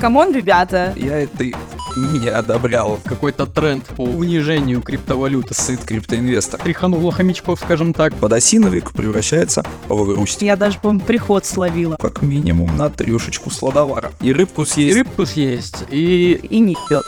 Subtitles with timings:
[0.00, 0.94] Камон, ребята.
[0.96, 2.98] Я это не одобрял.
[3.04, 5.52] Какой-то тренд по унижению криптовалюты.
[5.52, 6.58] Сыт криптоинвестор.
[6.60, 8.14] Тряхануло хомячков, скажем так.
[8.14, 10.40] Подосиновик превращается в грусть.
[10.40, 11.96] Я даже, по приход словила.
[12.00, 14.10] Как минимум на трешечку сладовара.
[14.22, 14.96] И рыбку съесть.
[14.96, 15.84] И рыбку съесть.
[15.90, 16.40] И...
[16.48, 17.04] И не пьет.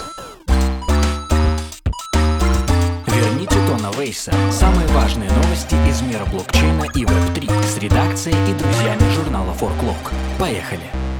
[3.06, 4.34] Верните Тона Вейса.
[4.50, 10.12] Самые важные новости из мира блокчейна и Web3 с редакцией и друзьями журнала Forklog.
[10.38, 11.11] Поехали!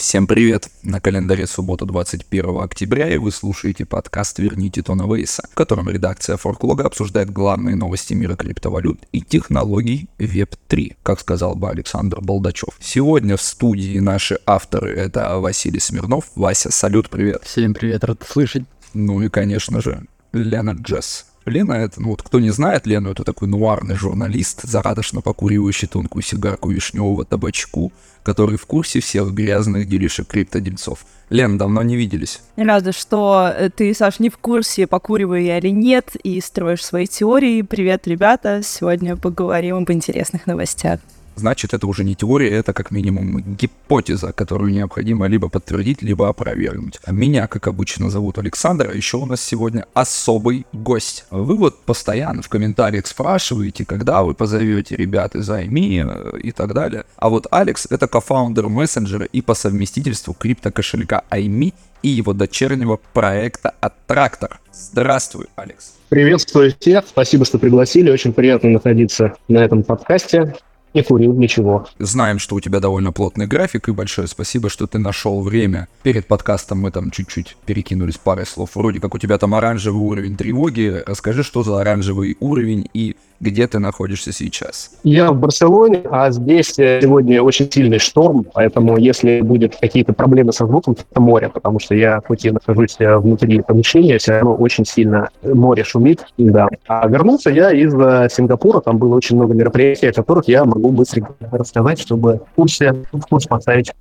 [0.00, 0.70] Всем привет!
[0.82, 6.38] На календаре суббота 21 октября и вы слушаете подкаст «Верните Тона Вейса», в котором редакция
[6.38, 12.78] Форклога обсуждает главные новости мира криптовалют и технологий Web3, как сказал бы Александр Болдачев.
[12.80, 16.30] Сегодня в студии наши авторы— это Василий Смирнов.
[16.34, 17.42] Вася, салют, привет!
[17.44, 18.64] Всем привет, рад слышать.
[18.94, 21.26] Ну и, конечно же, Лена Джесс.
[21.46, 26.22] Лена, это, ну вот кто не знает Лену, это такой нуарный журналист, зарадошно покуривающий тонкую
[26.22, 31.04] сигарку вишневого табачку, который в курсе всех грязных делишек криптодельцов.
[31.30, 32.40] Лен, давно не виделись.
[32.56, 37.06] Рада, что э, ты, Саш, не в курсе, покуриваю я или нет, и строишь свои
[37.06, 37.62] теории.
[37.62, 38.60] Привет, ребята!
[38.62, 41.00] Сегодня поговорим об интересных новостях
[41.40, 47.00] значит, это уже не теория, это как минимум гипотеза, которую необходимо либо подтвердить, либо опровергнуть.
[47.04, 51.24] А меня, как обычно, зовут Александр, а еще у нас сегодня особый гость.
[51.30, 57.04] Вы вот постоянно в комментариях спрашиваете, когда вы позовете ребят из IME и так далее.
[57.16, 63.74] А вот Алекс— это кофаундер мессенджера и по совместительству криптокошелька IME и его дочернего проекта
[63.80, 64.52] Attractor.
[64.72, 65.94] Здравствуй, Алекс.
[66.08, 70.54] Приветствую всех, спасибо, что пригласили, очень приятно находиться на этом подкасте
[70.94, 71.86] не курил ничего.
[71.98, 75.88] Знаем, что у тебя довольно плотный график, и большое спасибо, что ты нашел время.
[76.02, 78.70] Перед подкастом мы там чуть-чуть перекинулись парой слов.
[78.74, 81.02] Вроде как у тебя там оранжевый уровень тревоги.
[81.06, 84.92] Расскажи, что за оранжевый уровень и где ты находишься сейчас?
[85.02, 90.66] Я в Барселоне, а здесь сегодня очень сильный шторм, поэтому если будет какие-то проблемы со
[90.66, 94.84] звуком, это море, потому что я хоть и нахожусь э, внутри помещения, все равно очень
[94.84, 96.24] сильно море шумит.
[96.36, 96.68] Да.
[96.86, 100.90] А вернулся я из э, Сингапура, там было очень много мероприятий, о которых я могу
[100.90, 103.92] быстренько рассказать, чтобы в курсе, в курс поставить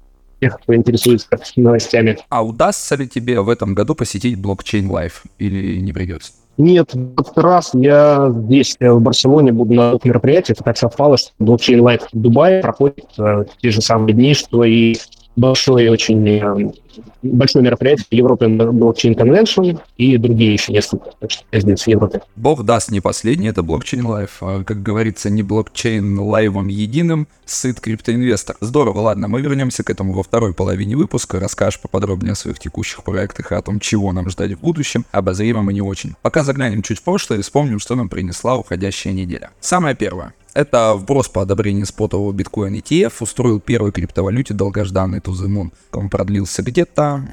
[0.41, 2.17] тех, кто интересуется новостями.
[2.29, 6.33] А удастся ли тебе в этом году посетить Blockchain Life или не придется?
[6.59, 10.57] Нет, в этот раз я здесь, э, в Барселоне, буду на двух мероприятиях.
[10.57, 14.97] Так совпало, что Blockchain Life в Дубае проходит э, те же самые дни, что и
[15.35, 16.71] большой очень э,
[17.21, 21.11] большое мероприятие European Blockchain Convention и другие еще несколько.
[21.51, 22.21] Здесь в Европе.
[22.35, 24.37] Бог даст не последний, это Blockchain Life.
[24.41, 28.57] А, как говорится, не Blockchain Life ом единым, сыт криптоинвестор.
[28.61, 31.39] Здорово, ладно, мы вернемся к этому во второй половине выпуска.
[31.39, 35.71] Расскажешь поподробнее о своих текущих проектах и о том, чего нам ждать в будущем, обозримо
[35.71, 36.15] и не очень.
[36.21, 39.51] Пока заглянем чуть в прошлое и вспомним, что нам принесла уходящая неделя.
[39.59, 40.33] Самое первое.
[40.53, 45.71] Это вброс по одобрению спотового биткоин ETF устроил первой криптовалюте долгожданный to the moon.
[45.91, 47.27] Он продлился где-то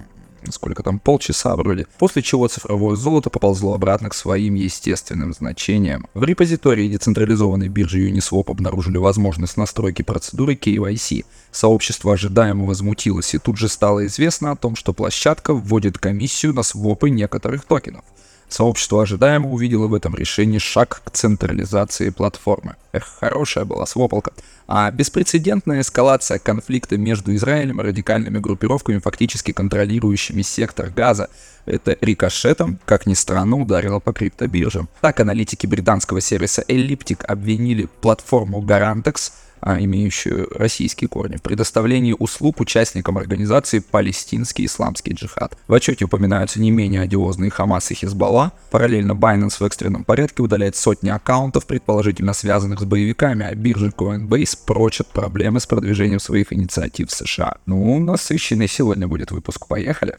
[0.52, 6.06] сколько там, полчаса вроде, после чего цифровое золото поползло обратно к своим естественным значениям.
[6.14, 11.24] В репозитории децентрализованной биржи Uniswap обнаружили возможность настройки процедуры KYC.
[11.50, 16.62] Сообщество ожидаемо возмутилось, и тут же стало известно о том, что площадка вводит комиссию на
[16.62, 18.04] свопы некоторых токенов.
[18.48, 22.76] Сообщество ожидаемо увидело в этом решении шаг к централизации платформы.
[22.92, 24.32] Эх, хорошая была свопалка.
[24.68, 31.28] А беспрецедентная эскалация конфликта между Израилем и радикальными группировками, фактически контролирующими сектор газа,
[31.66, 34.88] это рикошетом, как ни странно, ударило по криптобиржам.
[35.00, 43.18] Так аналитики британского сервиса Elliptic обвинили платформу Garantex имеющую российские корни, в предоставлении услуг участникам
[43.18, 45.56] организации «Палестинский исламский джихад».
[45.66, 48.52] В отчете упоминаются не менее одиозные Хамас и Хизбалла.
[48.70, 54.58] Параллельно Binance в экстренном порядке удаляет сотни аккаунтов, предположительно связанных с боевиками, а биржи Coinbase
[54.66, 57.56] прочат проблемы с продвижением своих инициатив в США.
[57.66, 59.66] Ну, насыщенный сегодня будет выпуск.
[59.66, 60.16] Поехали!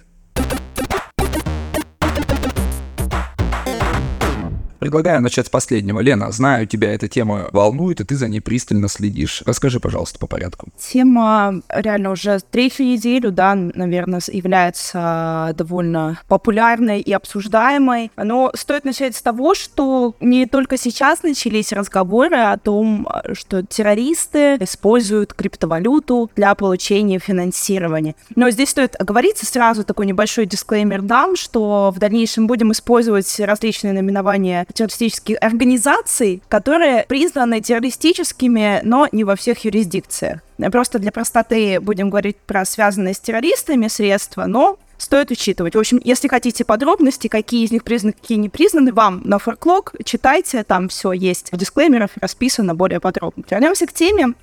[4.80, 6.00] Предлагаю начать с последнего.
[6.00, 9.44] Лена, знаю, тебя эта тема волнует, и ты за ней пристально следишь.
[9.46, 10.68] Расскажи, пожалуйста, по порядку.
[10.78, 18.12] Тема реально уже третью неделю, да, наверное, является довольно популярной и обсуждаемой.
[18.16, 24.58] Но стоит начать с того, что не только сейчас начались разговоры о том, что террористы
[24.60, 28.16] используют криптовалюту для получения финансирования.
[28.36, 33.94] Но здесь стоит оговориться сразу такой небольшой дисклеймер дам, что в дальнейшем будем использовать различные
[33.94, 40.40] наименования террористических организаций, которые признаны террористическими, но не во всех юрисдикциях.
[40.72, 45.76] Просто для простоты будем говорить про связанные с террористами средства, но стоит учитывать.
[45.76, 49.94] В общем, если хотите подробности, какие из них признаны, какие не признаны, вам на форклог
[50.04, 53.44] читайте, там все есть в дисклеймерах расписано более подробно.
[53.50, 54.34] Вернемся к теме.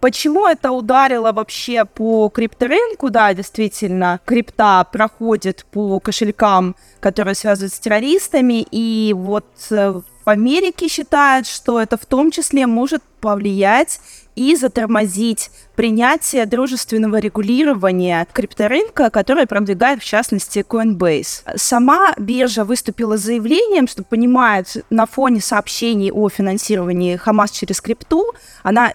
[0.00, 3.10] Почему это ударило вообще по крипторынку?
[3.10, 10.88] Да, действительно, крипта проходит по кошелькам, которые связывают с террористами, и вот э, в Америке
[10.88, 14.00] считают, что это в том числе может повлиять
[14.34, 21.56] и затормозить принятие дружественного регулирования крипторынка, которое продвигает, в частности, Coinbase.
[21.56, 28.24] Сама биржа выступила с заявлением, что понимает на фоне сообщений о финансировании Хамас через крипту,
[28.62, 28.94] она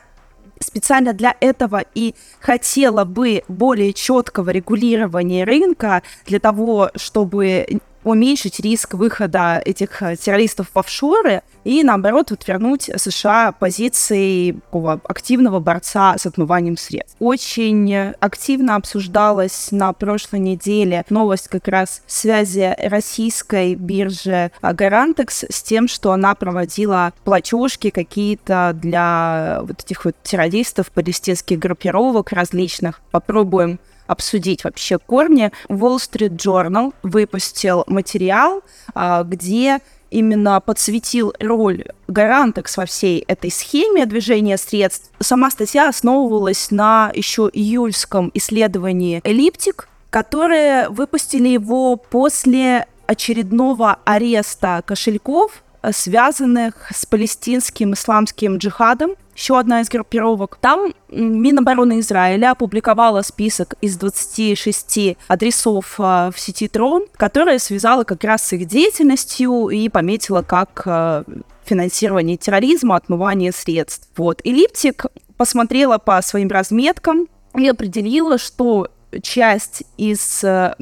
[0.65, 8.93] специально для этого и хотела бы более четкого регулирования рынка для того, чтобы уменьшить риск
[8.93, 16.15] выхода этих э, террористов в офшоры и, наоборот, вот вернуть США позиции такого активного борца
[16.17, 17.17] с отмыванием средств.
[17.19, 25.87] Очень активно обсуждалась на прошлой неделе новость как раз связи российской биржи Garantex с тем,
[25.87, 33.01] что она проводила платежки какие-то для вот этих вот террористов, палестинских группировок различных.
[33.09, 35.51] Попробуем обсудить вообще корни.
[35.69, 38.63] Wall Street Journal выпустил материал,
[38.93, 39.79] а, где
[40.11, 45.11] именно подсветил роль Гарантекс во всей этой схеме движения средств.
[45.19, 55.63] Сама статья основывалась на еще июльском исследовании «Эллиптик», которые выпустили его после очередного ареста кошельков,
[55.91, 60.57] связанных с палестинским исламским джихадом, еще одна из группировок.
[60.61, 68.23] Там Минобороны Израиля опубликовала список из 26 адресов э, в сети Трон, которые связала как
[68.23, 71.23] раз с их деятельностью и пометила как э,
[71.65, 74.09] финансирование терроризма, отмывание средств.
[74.15, 74.39] Вот.
[74.43, 75.05] И Липтик
[75.37, 78.89] посмотрела по своим разметкам и определила, что
[79.21, 80.75] часть из, э,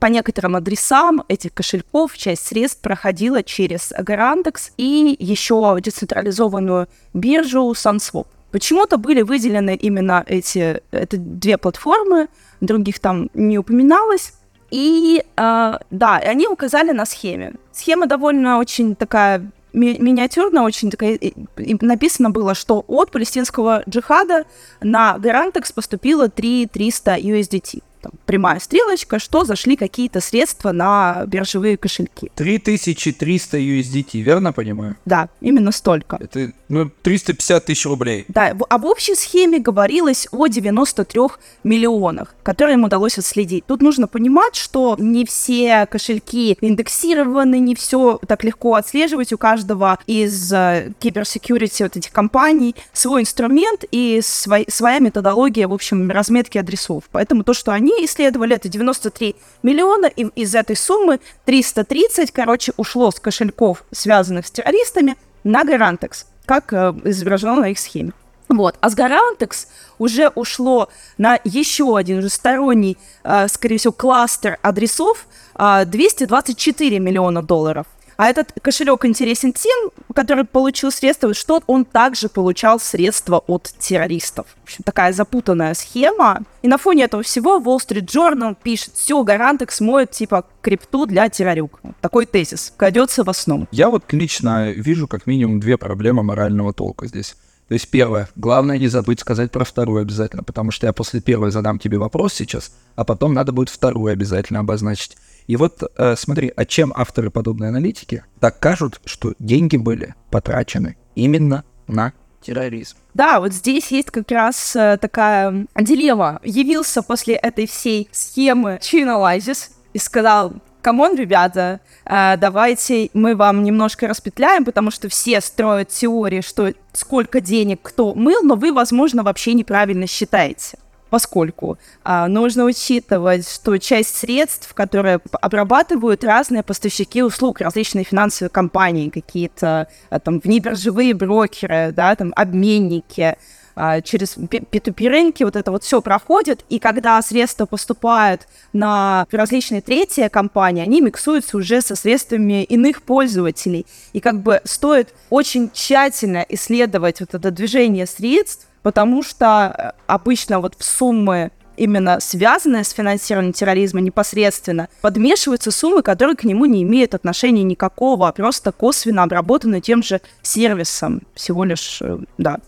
[0.00, 8.26] по некоторым адресам этих кошельков, часть средств проходила через Garantex и еще децентрализованную биржу SunSwap.
[8.50, 12.28] Почему-то были выделены именно эти это две платформы,
[12.60, 14.32] других там не упоминалось.
[14.70, 17.54] И э, да, они указали на схеме.
[17.72, 21.34] Схема довольно очень такая ми- миниатюрно очень такая, и
[21.80, 24.44] написано было, что от палестинского джихада
[24.80, 31.76] на Гарантекс поступило 3 300 USDT там, прямая стрелочка, что зашли какие-то средства на биржевые
[31.76, 32.30] кошельки.
[32.34, 34.96] 3300 USDT, верно понимаю?
[35.04, 36.18] Да, именно столько.
[36.20, 38.24] Это, ну, 350 тысяч рублей.
[38.28, 41.20] Да, об общей схеме говорилось о 93
[41.64, 43.66] миллионах, которые им удалось отследить.
[43.66, 49.32] Тут нужно понимать, что не все кошельки индексированы, не все так легко отслеживать.
[49.32, 55.72] У каждого из э, киберсекьюрити вот этих компаний свой инструмент и свой, своя методология, в
[55.72, 57.04] общем, разметки адресов.
[57.10, 63.10] Поэтому то, что они исследовали, это 93 миллиона, и из этой суммы 330, короче, ушло
[63.10, 68.12] с кошельков, связанных с террористами, на Гарантекс, как э, изображено на их схеме.
[68.48, 68.76] Вот.
[68.80, 70.88] А с Гарантекс уже ушло
[71.18, 75.26] на еще один уже сторонний, э, скорее всего, кластер адресов
[75.56, 77.86] э, 224 миллиона долларов.
[78.16, 84.46] А этот кошелек интересен тем, который получил средства, что он также получал средства от террористов.
[84.60, 86.42] В общем, такая запутанная схема.
[86.62, 91.28] И на фоне этого всего Wall Street Journal пишет, все, Гарантек смоет типа крипту для
[91.28, 91.80] террорюк.
[92.00, 93.68] Такой тезис кладется в основу.
[93.70, 97.36] Я вот лично вижу как минимум две проблемы морального толка здесь.
[97.68, 101.50] То есть первое, главное не забыть сказать про вторую обязательно, потому что я после первой
[101.50, 105.16] задам тебе вопрос сейчас, а потом надо будет вторую обязательно обозначить.
[105.46, 110.96] И вот э, смотри, а чем авторы подобной аналитики так кажут, что деньги были потрачены
[111.14, 112.96] именно на терроризм.
[113.14, 116.40] Да, вот здесь есть как раз э, такая дилемма.
[116.44, 123.62] Явился после этой всей схемы Chainalysis и сказал, come on, ребята, э, давайте мы вам
[123.62, 129.22] немножко распетляем, потому что все строят теории, что сколько денег кто мыл, но вы, возможно,
[129.22, 130.78] вообще неправильно считаете
[131.10, 139.10] поскольку а, нужно учитывать, что часть средств, которые обрабатывают разные поставщики услуг, различные финансовые компании,
[139.10, 143.36] какие-то а, там внебиржевые брокеры, да, там обменники,
[143.78, 149.82] а, через P2P рынки вот это вот все проходит, и когда средства поступают на различные
[149.82, 153.84] третьи компании, они миксуются уже со средствами иных пользователей.
[154.14, 160.60] И как бы стоит очень тщательно исследовать вот это движение средств, потому что э, обычно
[160.60, 166.84] вот в суммы именно связанные с финансированием терроризма непосредственно, подмешиваются суммы, которые к нему не
[166.84, 172.58] имеют отношения никакого, а просто косвенно обработаны тем же сервисом, всего лишь, э, да,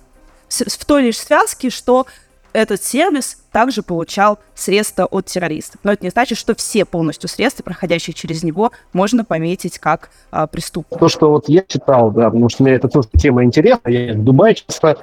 [0.48, 2.08] в той лишь связке, что
[2.52, 5.78] этот сервис также получал средства от террористов.
[5.84, 10.48] Но это не значит, что все полностью средства, проходящие через него, можно пометить как а,
[10.48, 10.98] преступные.
[10.98, 14.56] То, что вот я читал, да, потому что мне эта тема интересна, я в Дубае
[14.56, 14.96] часто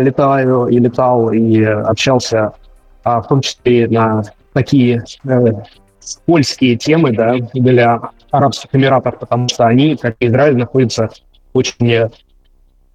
[0.00, 2.52] летаю и летал, и общался,
[3.04, 5.46] а, в том числе на такие э,
[6.24, 8.00] польские темы да, для
[8.30, 11.10] Арабских Эмиратов, потому что они, как и Израиль, находятся
[11.52, 12.10] очень э,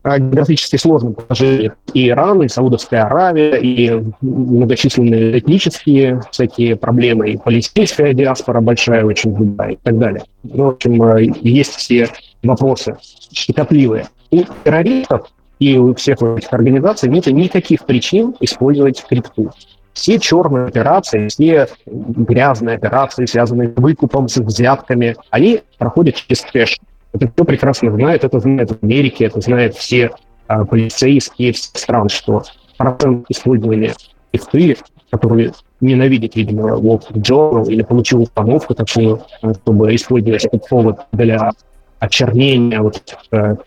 [0.03, 1.71] географически сложном положении.
[1.93, 9.33] И Иран, и Саудовская Аравия, и многочисленные этнические всякие проблемы, и палестинская диаспора большая очень
[9.33, 10.23] в и так далее.
[10.43, 12.09] Ну, в общем, э, есть все
[12.43, 12.97] вопросы
[13.31, 14.07] щекотливые.
[14.31, 15.27] У террористов
[15.61, 19.51] и у всех этих организаций нет никаких причин использовать крипту.
[19.93, 26.79] Все черные операции, все грязные операции, связанные с выкупом, с взятками, они проходят через кэш.
[27.13, 30.09] Это все прекрасно знают, это знают в Америке, это знают все
[30.47, 32.41] а, полицейские всех стран, что
[32.77, 33.93] процент использования
[34.31, 34.77] крипты,
[35.11, 41.51] который ненавидит, видимо, Wall Journal или получил установку такую, а, чтобы использовать этот повод для
[41.99, 42.99] очернения вот
[43.31, 43.57] э,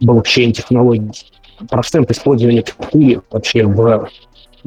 [0.00, 1.33] блокчейн-технологий.
[1.68, 4.08] Процент использования крипты вообще в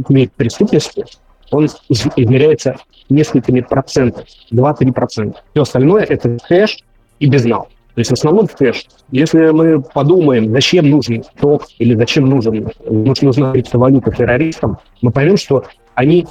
[0.09, 1.05] мире преступности,
[1.51, 2.75] он измеряется
[3.09, 5.41] несколькими процентами, 2-3 процента.
[5.51, 6.79] Все остальное– это кэш
[7.19, 7.69] и безнал.
[7.95, 8.85] То есть в основном в кэш.
[9.11, 15.63] Если мы подумаем, зачем нужен ток или зачем нужен, нужна криптовалюта террористам, мы поймем, что
[15.95, 16.27] они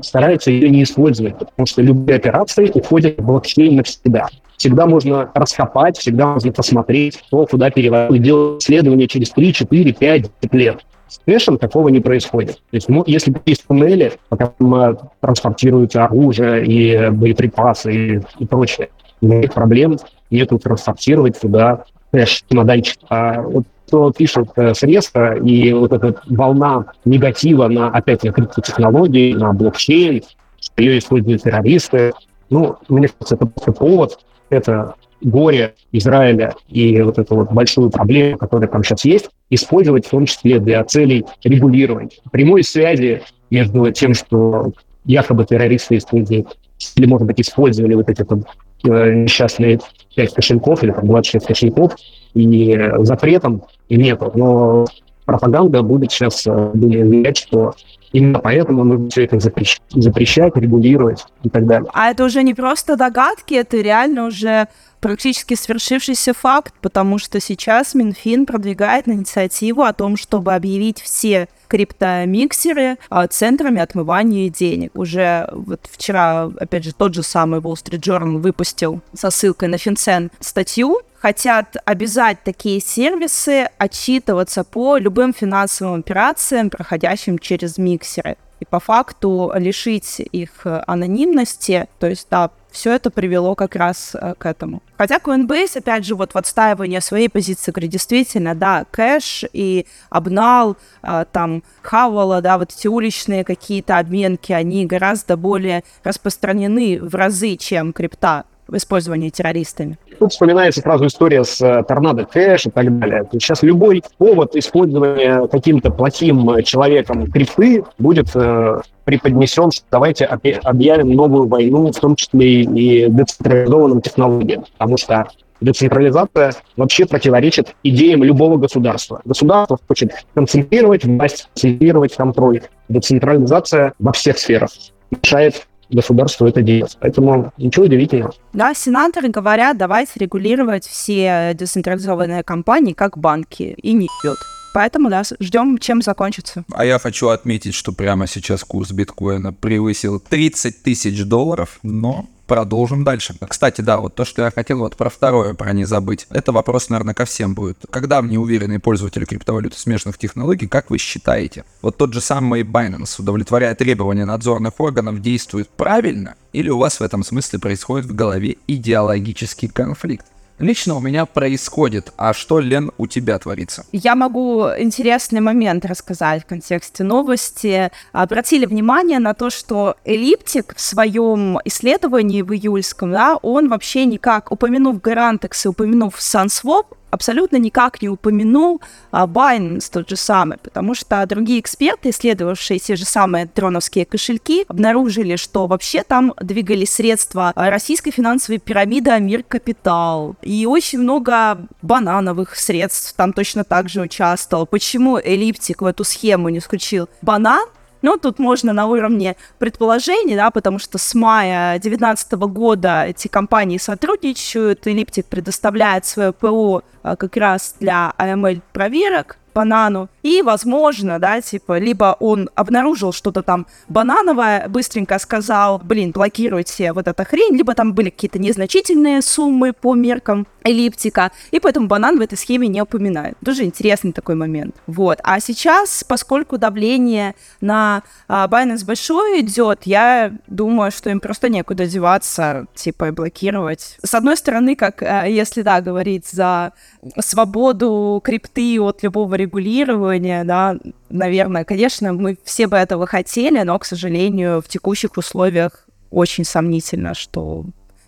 [0.00, 4.28] стараются ее не использовать, потому что любые операции уходят в блокчейн навсегда.
[4.56, 10.22] Всегда можно раскопать, всегда можно посмотреть, кто куда переводил, делать исследования через 3, 4, 5,
[10.40, 10.84] 10 лет.
[11.08, 12.56] С такого не происходит.
[12.56, 18.88] То есть, ну, если есть туннели, по которым транспортируется оружие и боеприпасы и, и прочее,
[19.20, 19.98] никаких проблем
[20.30, 22.98] нету транспортировать туда кэш, чемоданчик.
[23.08, 29.34] А вот кто пишет э, средства, и вот эта волна негатива на, опять на криптотехнологии,
[29.34, 30.22] на блокчейн,
[30.60, 32.12] что ее используют террористы,
[32.50, 34.18] ну, мне кажется, это повод,
[34.50, 40.10] это горе Израиля и вот эту вот большую проблему, которая там сейчас есть, использовать в
[40.10, 42.10] том числе для целей регулирования.
[42.30, 44.72] Прямой связи между тем, что
[45.04, 46.58] якобы террористы используют
[46.96, 48.44] или, может быть, использовали вот эти там
[48.86, 49.80] Э, несчастные
[50.14, 51.96] 5 кошельков или там 26 кошельков,
[52.34, 54.30] и запретом и нету.
[54.34, 54.84] Но
[55.24, 57.74] пропаганда будет сейчас э, заявлять, что
[58.14, 61.90] Именно поэтому нужно все это запрещать, запрещать, регулировать и так далее.
[61.92, 64.68] А это уже не просто догадки, это реально уже
[65.00, 72.98] практически свершившийся факт, потому что сейчас Минфин продвигает инициативу о том, чтобы объявить все криптомиксеры
[73.10, 74.92] а, центрами отмывания денег.
[74.96, 79.76] Уже вот вчера, опять же, тот же самый Wall Street Journal выпустил со ссылкой на
[79.76, 88.36] Финцен статью, хотят обязать такие сервисы отчитываться по любым финансовым операциям, проходящим через миксеры.
[88.60, 94.34] И по факту лишить их анонимности, то есть, да, все это привело как раз э,
[94.36, 94.82] к этому.
[94.98, 100.76] Хотя Coinbase, опять же, вот в отстаивании своей позиции, говорит, действительно, да, кэш и обнал,
[101.02, 107.56] э, там, хавала, да, вот эти уличные какие-то обменки, они гораздо более распространены в разы,
[107.56, 109.98] чем крипта в использовании террористами.
[110.18, 113.28] Тут вспоминается сразу история с э, торнадо кэш и так далее.
[113.32, 121.46] Сейчас любой повод использования каким-то плохим человеком крипты будет э, преподнесен, что давайте объявим новую
[121.46, 125.28] войну, в том числе и децентрализованным технологиям, потому что
[125.60, 129.20] децентрализация вообще противоречит идеям любого государства.
[129.24, 132.62] Государство хочет концентрировать власть, концентрировать контроль.
[132.88, 134.70] Децентрализация во всех сферах
[135.10, 136.96] мешает государству это делать.
[137.00, 138.34] Поэтому ничего удивительного.
[138.52, 144.38] Да, сенаторы говорят, давайте регулировать все децентрализованные компании как банки, и не идет.
[144.74, 146.64] Поэтому, да, ждем, чем закончится.
[146.72, 153.04] А я хочу отметить, что прямо сейчас курс биткоина превысил 30 тысяч долларов, но продолжим
[153.04, 153.36] дальше.
[153.48, 156.26] Кстати, да, вот то, что я хотел вот про второе, про не забыть.
[156.28, 157.78] Это вопрос, наверное, ко всем будет.
[157.88, 163.76] Когда неуверенные пользователи криптовалюты смешанных технологий, как вы считаете, вот тот же самый Binance, удовлетворяя
[163.76, 166.34] требования надзорных органов, действует правильно?
[166.52, 170.26] Или у вас в этом смысле происходит в голове идеологический конфликт?
[170.58, 172.12] Лично у меня происходит.
[172.16, 173.84] А что, Лен, у тебя творится?
[173.92, 177.90] Я могу интересный момент рассказать в контексте новости.
[178.12, 184.52] Обратили внимание на то, что эллиптик в своем исследовании в июльском, да, он вообще никак,
[184.52, 188.80] упомянув Garantix и упомянув SunSwap, абсолютно никак не упомянул
[189.10, 194.64] а, Binance тот же самый, потому что другие эксперты, исследовавшие те же самые троновские кошельки,
[194.68, 200.36] обнаружили, что вообще там двигались средства российской финансовой пирамиды Амир Капитал.
[200.42, 204.66] И очень много банановых средств там точно так же участвовал.
[204.66, 207.64] Почему Эллиптик в эту схему не включил банан?
[208.04, 213.78] Ну, тут можно на уровне предположений, да, потому что с мая 2019 года эти компании
[213.78, 220.10] сотрудничают, Elliptic предоставляет свое ПО а, как раз для AML проверок, банану.
[220.24, 227.06] И, возможно, да, типа, либо он обнаружил что-то там банановое, быстренько сказал, блин, блокируйте вот
[227.06, 232.22] эта хрень, либо там были какие-то незначительные суммы по меркам эллиптика, и поэтому банан в
[232.22, 233.36] этой схеме не упоминают.
[233.44, 234.74] Тоже интересный такой момент.
[234.86, 235.20] Вот.
[235.22, 241.86] А сейчас, поскольку давление на а, Binance большое идет, я думаю, что им просто некуда
[241.86, 243.98] деваться, типа, и блокировать.
[244.02, 246.72] С одной стороны, как, а, если, да, говорить за
[247.18, 250.76] свободу крипты от любого регулирования, да,
[251.10, 257.14] наверное, конечно, мы все бы этого хотели, но, к сожалению, в текущих условиях очень сомнительно,
[257.14, 257.64] что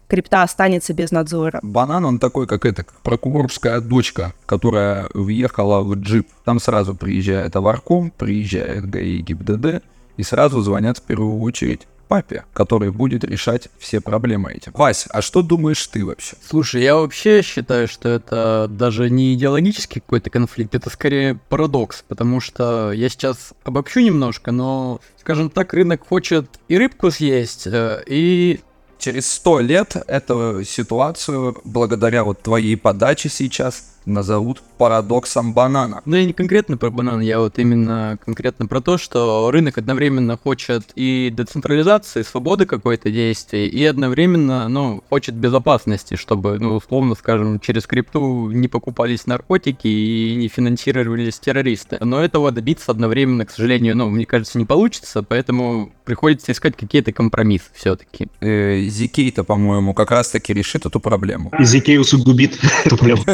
[0.09, 1.61] крипта останется без надзора.
[1.63, 6.29] Банан, он такой, как это, прокурорская дочка, которая въехала в джип.
[6.45, 9.83] Там сразу приезжает Аварком, приезжает ГАИ ГИБДД,
[10.17, 14.73] и сразу звонят в первую очередь папе, который будет решать все проблемы этим.
[14.75, 16.37] Вась, а что думаешь ты вообще?
[16.47, 22.41] Слушай, я вообще считаю, что это даже не идеологический какой-то конфликт, это скорее парадокс, потому
[22.41, 28.61] что я сейчас обобщу немножко, но, скажем так, рынок хочет и рыбку съесть, э, и
[28.99, 36.03] Через сто лет эту ситуацию, благодаря вот твоей подаче сейчас, назовут парадоксом банана.
[36.05, 40.37] Ну, я не конкретно про банан, я вот именно конкретно про то, что рынок одновременно
[40.37, 47.61] хочет и децентрализации, свободы какой-то действий, и одновременно, ну, хочет безопасности, чтобы, ну, условно скажем,
[47.61, 51.99] через крипту не покупались наркотики и не финансировались террористы.
[52.01, 57.13] Но этого добиться одновременно, к сожалению, ну, мне кажется, не получится, поэтому приходится искать какие-то
[57.13, 58.29] компромиссы все-таки.
[58.41, 61.51] Э, Зикей-то, по-моему, как раз-таки решит эту проблему.
[61.59, 63.25] Зикей усугубит эту проблему.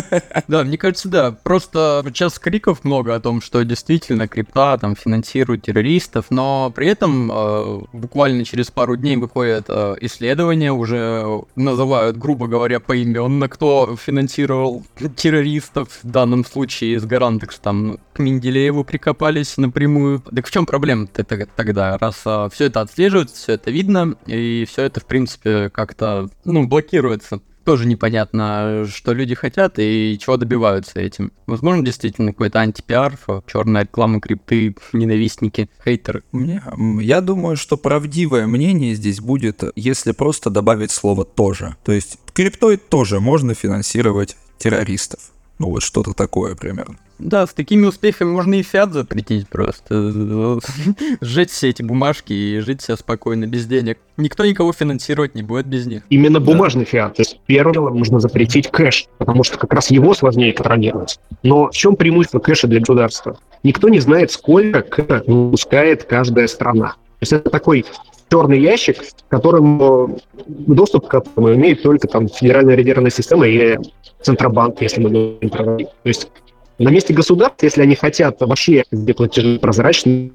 [0.49, 1.33] Да, мне кажется, да.
[1.33, 7.31] Просто сейчас криков много о том, что действительно крипта там финансирует террористов, но при этом
[7.33, 14.85] э, буквально через пару дней выходят э, исследования, уже называют, грубо говоря, поименно, кто финансировал
[15.17, 16.01] террористов.
[16.03, 20.21] В данном случае с Гарантекс там к Менделееву прикопались напрямую.
[20.35, 24.83] Так в чем проблема-то тогда, раз э, все это отслеживается, все это видно, и все
[24.83, 31.33] это, в принципе, как-то, ну, блокируется тоже непонятно, что люди хотят и чего добиваются этим.
[31.47, 36.23] Возможно, действительно какой-то антипиар, черная реклама крипты, ненавистники, хейтеры.
[36.33, 36.63] Мне,
[37.01, 41.77] я думаю, что правдивое мнение здесь будет, если просто добавить слово «тоже».
[41.85, 45.21] То есть криптой тоже можно финансировать террористов.
[45.59, 46.97] Ну вот что-то такое примерно.
[47.19, 50.13] Да, с такими успехами можно и фиат запретить просто.
[51.21, 53.99] Сжечь все эти бумажки и жить себе спокойно, без денег.
[54.17, 56.03] Никто никого финансировать не будет без них.
[56.11, 57.17] Именно бумажный фиат.
[57.17, 61.19] То есть первым нужно запретить кэш, потому что как раз его сложнее контролировать.
[61.43, 63.39] Но в чем преимущество кэша для государства?
[63.63, 66.89] Никто не знает, сколько кэша выпускает каждая страна.
[66.91, 67.85] То есть это такой
[68.33, 68.97] черный ящик,
[69.29, 73.77] которым доступ к которому имеет только там Федеральная резервная система и
[74.23, 76.29] Центробанк, если мы говорим про То есть
[76.79, 80.33] на месте государств, если они хотят вообще где платежи прозрачные,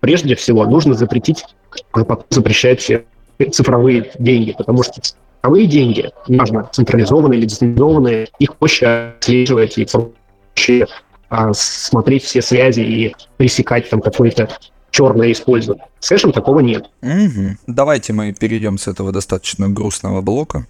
[0.00, 1.44] прежде всего нужно запретить,
[1.92, 3.04] потом запрещать все
[3.52, 10.86] цифровые деньги, потому что цифровые деньги, неважно, централизованные или децентрализованные, их проще отслеживать и проще
[11.28, 14.48] а, смотреть все связи и пресекать там какое-то
[14.90, 15.86] черное использование.
[16.00, 16.86] С кэшем такого нет.
[17.02, 17.56] Угу.
[17.66, 20.66] Давайте мы перейдем с этого достаточно грустного блока.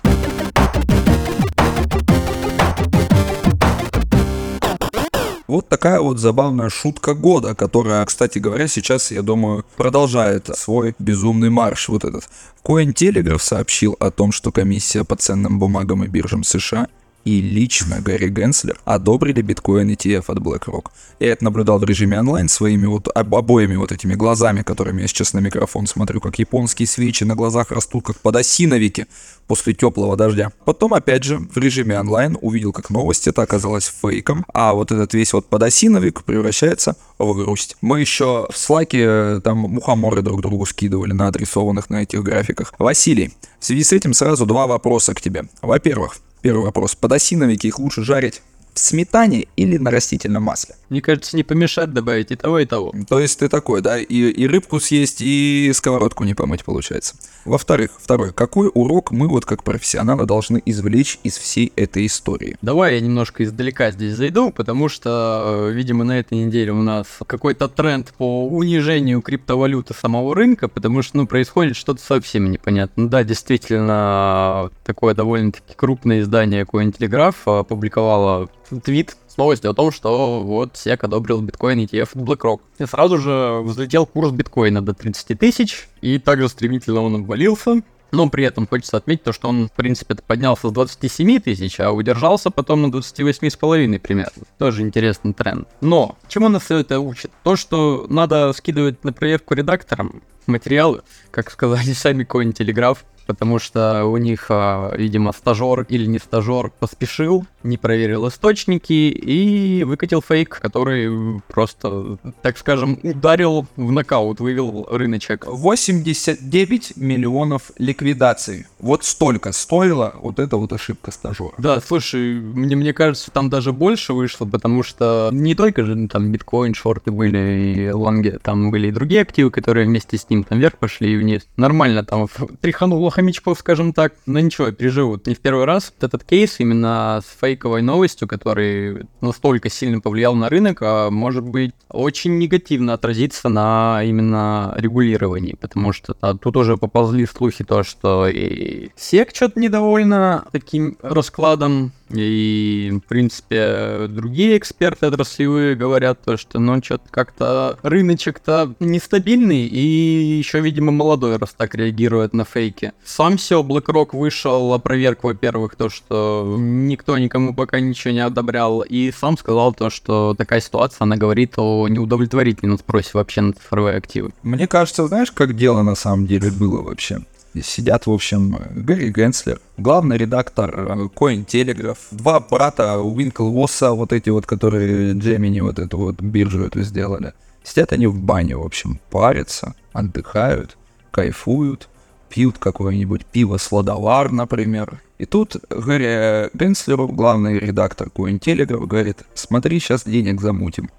[5.80, 11.88] Такая вот забавная шутка года, которая, кстати говоря, сейчас, я думаю, продолжает свой безумный марш
[11.88, 12.28] вот этот.
[12.62, 16.86] Cointelegraph сообщил о том, что комиссия по ценным бумагам и биржам США
[17.24, 20.86] и лично Гарри Генслер одобрили биткоин ETF от BlackRock.
[21.18, 25.08] Я это наблюдал в режиме онлайн своими вот об, обоими вот этими глазами, которыми я
[25.08, 29.06] сейчас на микрофон смотрю, как японские свечи на глазах растут, как подосиновики
[29.46, 30.52] после теплого дождя.
[30.64, 35.12] Потом, опять же, в режиме онлайн увидел, как новость это оказалась фейком, а вот этот
[35.12, 37.76] весь вот подосиновик превращается в грусть.
[37.80, 42.72] Мы еще в слаке э, там мухоморы друг другу скидывали на адресованных на этих графиках.
[42.78, 45.44] Василий, в связи с этим сразу два вопроса к тебе.
[45.62, 46.94] Во-первых, Первый вопрос.
[46.94, 48.42] Подосиновики их лучше жарить
[48.80, 50.74] сметане или на растительном масле?
[50.88, 52.92] Мне кажется, не помешать добавить и того, и того.
[53.08, 57.14] То есть ты такой, да, и, и рыбку съесть, и сковородку не помыть получается.
[57.44, 62.56] Во-вторых, второй, какой урок мы вот как профессионалы должны извлечь из всей этой истории?
[62.60, 67.06] Давай я немножко издалека здесь зайду, потому что, э, видимо, на этой неделе у нас
[67.26, 73.08] какой-то тренд по унижению криптовалюты самого рынка, потому что, ну, происходит что-то совсем непонятно.
[73.08, 78.48] Да, действительно, такое довольно-таки крупное издание Cointelegraph опубликовало
[78.84, 82.60] твит с новостью о том, что вот SEC одобрил биткоин ETF BlackRock.
[82.78, 87.82] И сразу же взлетел курс биткоина до 30 тысяч, и также стремительно он обвалился.
[88.12, 91.92] Но при этом хочется отметить то, что он, в принципе, поднялся с 27 тысяч, а
[91.92, 94.42] удержался потом на 28,5 примерно.
[94.58, 95.68] Тоже интересный тренд.
[95.80, 97.30] Но чему нас все это учит?
[97.44, 104.06] То, что надо скидывать на проверку редакторам материалы, как сказали сами Коин Телеграф, потому что
[104.06, 110.58] у них, а, видимо, стажер или не стажер поспешил, не проверил источники и выкатил фейк,
[110.60, 115.46] который просто, так скажем, ударил в нокаут, вывел рыночек.
[115.46, 118.66] 89 миллионов ликвидаций.
[118.80, 121.52] Вот столько стоила вот эта вот ошибка стажера.
[121.58, 126.32] Да, слушай, мне, мне кажется, там даже больше вышло, потому что не только же там
[126.32, 130.58] биткоин, шорты были и лонги, там были и другие активы, которые вместе с ним там
[130.58, 131.46] вверх пошли и вниз.
[131.56, 132.28] Нормально там
[132.60, 135.26] тряхануло хомячков, скажем так, но ничего, переживут.
[135.26, 140.48] Не в первый раз этот кейс именно с фейковой новостью, который настолько сильно повлиял на
[140.48, 146.76] рынок, а может быть очень негативно отразится на именно регулировании, потому что а, тут уже
[146.76, 155.06] поползли слухи то, что и СЕК что-то недовольна таким раскладом и, в принципе, другие эксперты
[155.06, 161.74] отраслевые говорят то, что, ну, что-то как-то рыночек-то нестабильный, и еще, видимо, молодой раз так
[161.74, 162.92] реагирует на фейки.
[163.04, 169.12] Сам все, BlackRock вышел опроверг, во-первых, то, что никто никому пока ничего не одобрял, и
[169.12, 174.32] сам сказал то, что такая ситуация, она говорит о неудовлетворительном спросе вообще на цифровые активы.
[174.42, 177.20] Мне кажется, знаешь, как дело на самом деле было вообще?
[177.54, 184.30] Сидят, в общем, Гэри Генслер, главный редактор э, Coin Telegraph, два брата Уинклвоса, вот эти
[184.30, 187.32] вот, которые Джемини вот эту вот биржу эту сделали.
[187.64, 190.76] Сидят они в бане, в общем, парятся, отдыхают,
[191.10, 191.88] кайфуют,
[192.28, 195.02] пьют какое-нибудь пиво сладовар, например.
[195.18, 200.90] И тут Гэри Генслеру, главный редактор Coin Telegraph, говорит, смотри, сейчас денег замутим.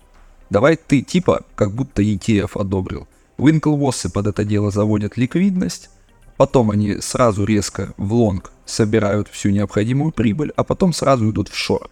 [0.50, 3.08] Давай ты типа, как будто ETF одобрил.
[3.38, 5.90] Уинклвосы под это дело заводят ликвидность,
[6.38, 11.56] Потом они сразу резко в лонг собирают всю необходимую прибыль, а потом сразу идут в
[11.56, 11.92] шорт.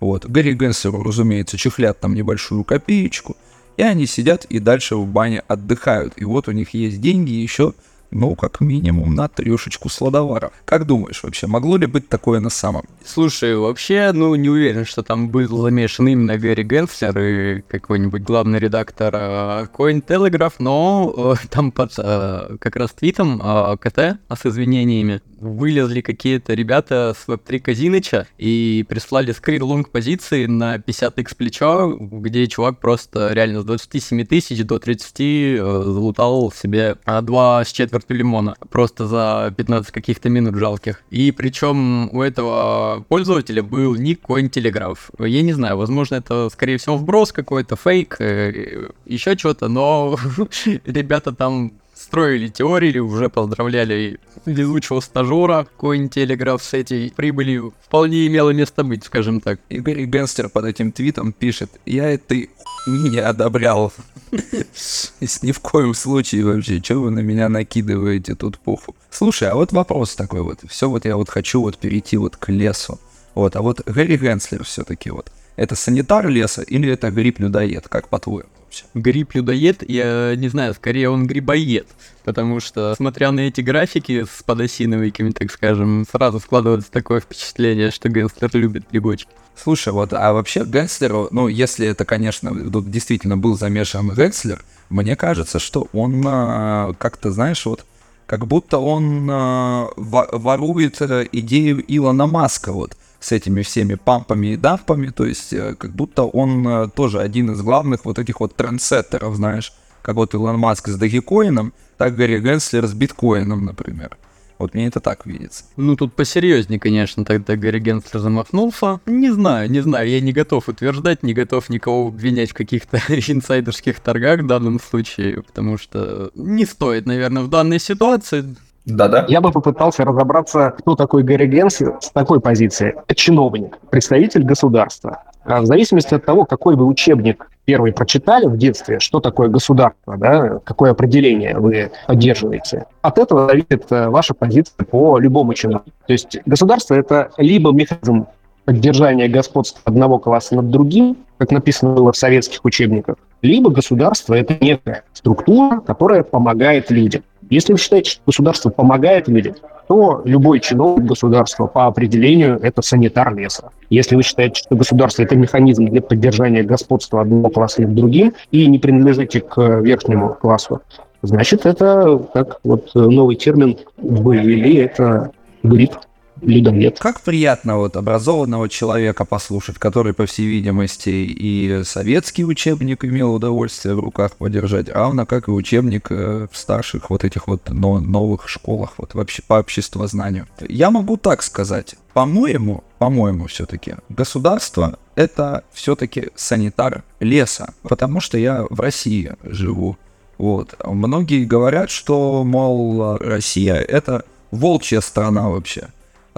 [0.00, 0.26] Вот.
[0.26, 3.36] Гарри Генсеру, разумеется, чехлят там небольшую копеечку,
[3.76, 6.14] и они сидят и дальше в бане отдыхают.
[6.16, 7.74] И вот у них есть деньги еще
[8.10, 10.52] ну, как минимум, на трешечку сладовара.
[10.64, 12.84] Как думаешь вообще, могло ли быть такое на самом?
[13.04, 18.58] Слушай, вообще, ну, не уверен, что там был замешан именно Гэри Генслер и какой-нибудь главный
[18.58, 24.46] редактор э, Cointelegraph, но э, там под э, как раз твитом э, КТ а с
[24.46, 31.96] извинениями вылезли какие-то ребята с Web3 Казиныча и прислали скрин лонг позиции на 50x плечо,
[31.98, 37.72] где чувак просто реально с 27 тысяч до 30 э, залутал себе а, два с
[37.98, 41.02] четвертью лимона просто за 15 каких-то минут жалких.
[41.10, 44.98] И причем у этого пользователя был ник Cointelegraph.
[45.18, 50.16] Я не знаю, возможно, это, скорее всего, вброс какой-то, фейк, э, еще что-то, но
[50.86, 58.50] ребята там строили теории, уже поздравляли везучего стажера, какой-нибудь телеграф с этой прибылью вполне имело
[58.50, 59.60] место быть, скажем так.
[59.68, 62.50] Игорь Генстер под этим твитом пишет, я этой
[62.86, 63.92] не одобрял.
[64.30, 68.94] Ни в коем случае вообще, что вы на меня накидываете тут пуху.
[69.10, 72.48] Слушай, а вот вопрос такой вот, все вот я вот хочу вот перейти вот к
[72.50, 72.98] лесу.
[73.34, 78.48] Вот, а вот Гэри Генслер все-таки вот, это санитар леса или это гриб-людоед, как по-твоему?
[78.94, 81.86] Гриб-людоед, я не знаю, скорее он грибоед,
[82.24, 88.08] потому что, смотря на эти графики с подосиновиками, так скажем, сразу складывается такое впечатление, что
[88.08, 89.30] Генслер любит грибочки.
[89.56, 95.16] Слушай, вот, а вообще Генслеру, ну, если это, конечно, тут действительно был замешан Генслер, мне
[95.16, 97.84] кажется, что он а, как-то, знаешь, вот,
[98.26, 104.56] как будто он а, ворует э, идею Илона Маска, вот, с этими всеми пампами и
[104.56, 108.54] дампами, то есть э, как будто он э, тоже один из главных вот этих вот
[108.54, 114.16] трендсеттеров, знаешь, как вот Илон Маск с Дагикоином, так Гарри Генслер с биткоином, например.
[114.58, 115.64] Вот мне это так видится.
[115.76, 119.00] Ну, тут посерьезнее, конечно, тогда Гарри Генслер замахнулся.
[119.06, 124.00] Не знаю, не знаю, я не готов утверждать, не готов никого обвинять в каких-то инсайдерских
[124.00, 128.56] торгах в данном случае, потому что не стоит, наверное, в данной ситуации
[128.88, 129.26] да-да.
[129.28, 132.94] Я бы попытался разобраться, кто такой Гэри Генсли с такой позиции.
[133.14, 135.22] Чиновник, представитель государства.
[135.44, 140.16] А в зависимости от того, какой вы учебник первый прочитали в детстве, что такое государство,
[140.16, 145.92] да, какое определение вы поддерживаете, от этого зависит э, ваша позиция по любому чиновнику.
[146.06, 148.26] То есть государство— это либо механизм
[148.64, 154.56] поддержания господства одного класса над другим, как написано было в советских учебниках, либо государство— это
[154.60, 157.22] некая структура, которая помогает людям.
[157.50, 159.54] Если вы считаете, что государство помогает людям,
[159.88, 163.70] то любой чиновник государства по определению это санитар леса.
[163.88, 168.66] Если вы считаете, что государство это механизм для поддержания господства одного класса над другим и
[168.66, 170.82] не принадлежите к верхнему классу,
[171.22, 175.30] значит, это, как вот новый термин ввели, это
[175.62, 175.94] грипп
[176.42, 176.98] людоед.
[176.98, 183.94] Как приятно вот образованного человека послушать, который, по всей видимости, и советский учебник имел удовольствие
[183.94, 188.48] в руках подержать, равно как и учебник э, в старших вот этих вот но, новых
[188.48, 190.46] школах, вот вообще по обществознанию.
[190.68, 198.64] Я могу так сказать, по-моему, по-моему, все-таки государство это все-таки санитар леса, потому что я
[198.68, 199.96] в России живу.
[200.36, 200.74] Вот.
[200.84, 205.88] Многие говорят, что, мол, Россия это волчья страна вообще.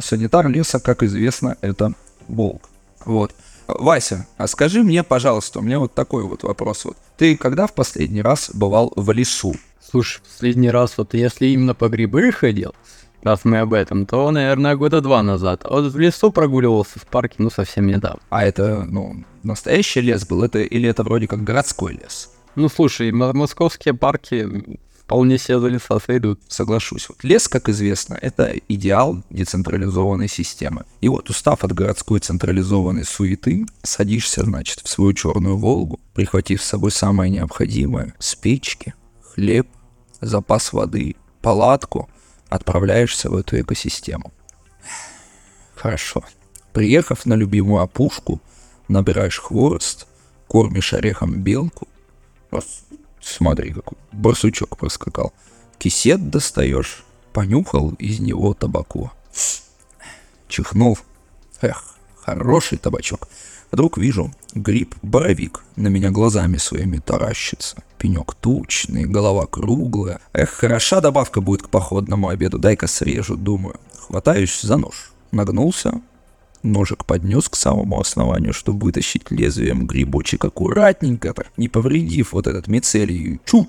[0.01, 1.93] Санитар леса, как известно, это
[2.29, 2.69] волк.
[3.05, 3.33] Вот.
[3.67, 6.85] Вася, а скажи мне, пожалуйста, у меня вот такой вот вопрос.
[6.85, 6.97] Вот.
[7.17, 9.55] Ты когда в последний раз бывал в лесу?
[9.81, 12.75] Слушай, последний раз, вот если именно по грибы ходил,
[13.23, 15.63] раз мы об этом, то, наверное, года два назад.
[15.65, 18.21] А вот в лесу прогуливался в парке, ну, совсем недавно.
[18.29, 22.31] А это, ну, настоящий лес был, это или это вроде как городской лес?
[22.57, 24.79] Ну, слушай, московские парки
[25.11, 26.38] вполне себе за.
[26.46, 27.09] Соглашусь.
[27.09, 30.85] Вот лес, как известно, это идеал децентрализованной системы.
[31.01, 36.66] И вот устав от городской централизованной суеты, садишься, значит, в свою черную Волгу, прихватив с
[36.66, 38.94] собой самое необходимое, спички,
[39.35, 39.66] хлеб,
[40.20, 42.09] запас воды, палатку,
[42.49, 44.33] отправляешься в эту экосистему.
[45.75, 46.23] Хорошо.
[46.73, 48.40] Приехав на любимую опушку,
[48.87, 50.07] набираешь хворост,
[50.46, 51.88] кормишь орехом белку,
[53.20, 55.33] Смотри, какой барсучок проскакал.
[55.78, 59.11] Кисет достаешь, понюхал из него табаку.
[60.48, 60.98] Чихнул.
[61.61, 61.85] Эх,
[62.16, 63.28] хороший табачок.
[63.70, 67.83] Вдруг вижу, гриб боровик на меня глазами своими таращится.
[67.98, 70.20] Пенек тучный, голова круглая.
[70.33, 73.78] Эх, хороша добавка будет к походному обеду, дай-ка срежу, думаю.
[73.96, 75.12] Хватаюсь за нож.
[75.30, 76.00] Нагнулся,
[76.62, 82.68] Ножик поднес к самому основанию, чтобы вытащить лезвием грибочек аккуратненько, так, не повредив вот этот
[82.68, 83.40] мицелий.
[83.44, 83.66] Чу!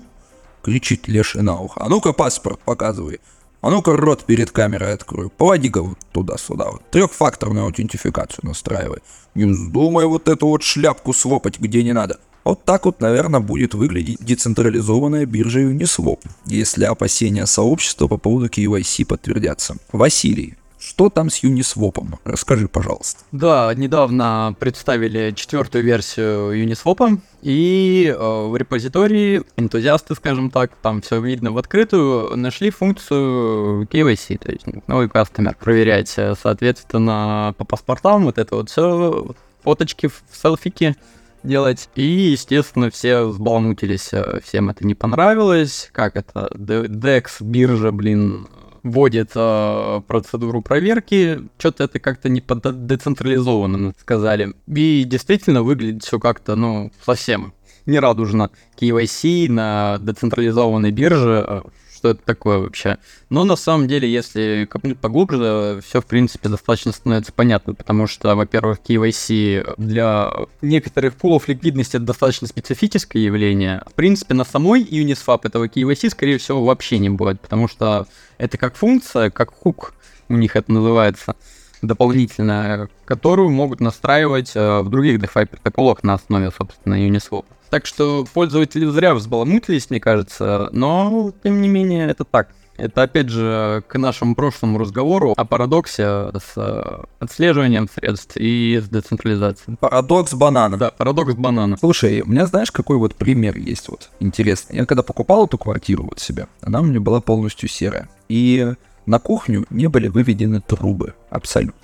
[0.62, 1.80] Кричит леший на ухо.
[1.82, 3.20] А ну-ка паспорт показывай.
[3.62, 5.30] А ну-ка рот перед камерой открой.
[5.30, 6.70] Поводи-ка вот туда-сюда.
[6.70, 6.82] Вот.
[6.90, 8.98] Трехфакторную аутентификацию настраивай.
[9.34, 12.18] Не вздумай вот эту вот шляпку свопать где не надо.
[12.44, 19.06] Вот так вот, наверное, будет выглядеть децентрализованная биржа Uniswap, если опасения сообщества по поводу KYC
[19.06, 19.76] подтвердятся.
[19.92, 22.18] Василий, что там с Uniswap?
[22.24, 23.24] Расскажи, пожалуйста.
[23.30, 31.20] Да, недавно представили четвертую версию Uniswap, и э, в репозитории энтузиасты, скажем так, там все
[31.20, 35.56] видно в открытую, нашли функцию KYC, то есть новый кастомер.
[35.56, 40.96] Проверять, соответственно, по паспортам вот это вот все, фоточки селфики
[41.44, 41.88] делать.
[41.94, 44.10] И, естественно, все взбалмутились,
[44.42, 45.90] всем это не понравилось.
[45.92, 46.48] Как это?
[46.54, 48.48] DEX, биржа, блин,
[48.82, 54.54] вводит э, процедуру проверки, что-то это как-то не децентрализованно сказали.
[54.66, 57.54] И действительно выглядит все как-то, ну, совсем
[57.86, 58.50] нерадужно.
[58.80, 61.62] KYC на децентрализованной бирже, э,
[62.02, 62.98] что это такое вообще.
[63.30, 68.34] Но на самом деле, если копнуть поглубже, все, в принципе, достаточно становится понятно, потому что,
[68.34, 73.84] во-первых, KYC для некоторых пулов ликвидности это достаточно специфическое явление.
[73.86, 78.58] В принципе, на самой Uniswap этого KYC, скорее всего, вообще не будет, потому что это
[78.58, 79.94] как функция, как хук
[80.28, 81.36] у них это называется
[81.82, 87.44] дополнительная, которую могут настраивать э, в других DeFi протоколах на основе, собственно, Uniswap.
[87.72, 92.50] Так что пользователи зря взбаламутились, мне кажется, но, тем не менее, это так.
[92.76, 98.90] Это, опять же, к нашему прошлому разговору о парадоксе с э, отслеживанием средств и с
[98.90, 99.78] децентрализацией.
[99.78, 100.76] Парадокс банана.
[100.76, 101.78] Да, парадокс банана.
[101.78, 104.76] Слушай, у меня знаешь, какой вот пример есть вот интересный.
[104.76, 108.10] Я когда покупал эту квартиру вот себе, она у меня была полностью серая.
[108.28, 108.74] И
[109.06, 111.80] на кухню не были выведены трубы абсолютно.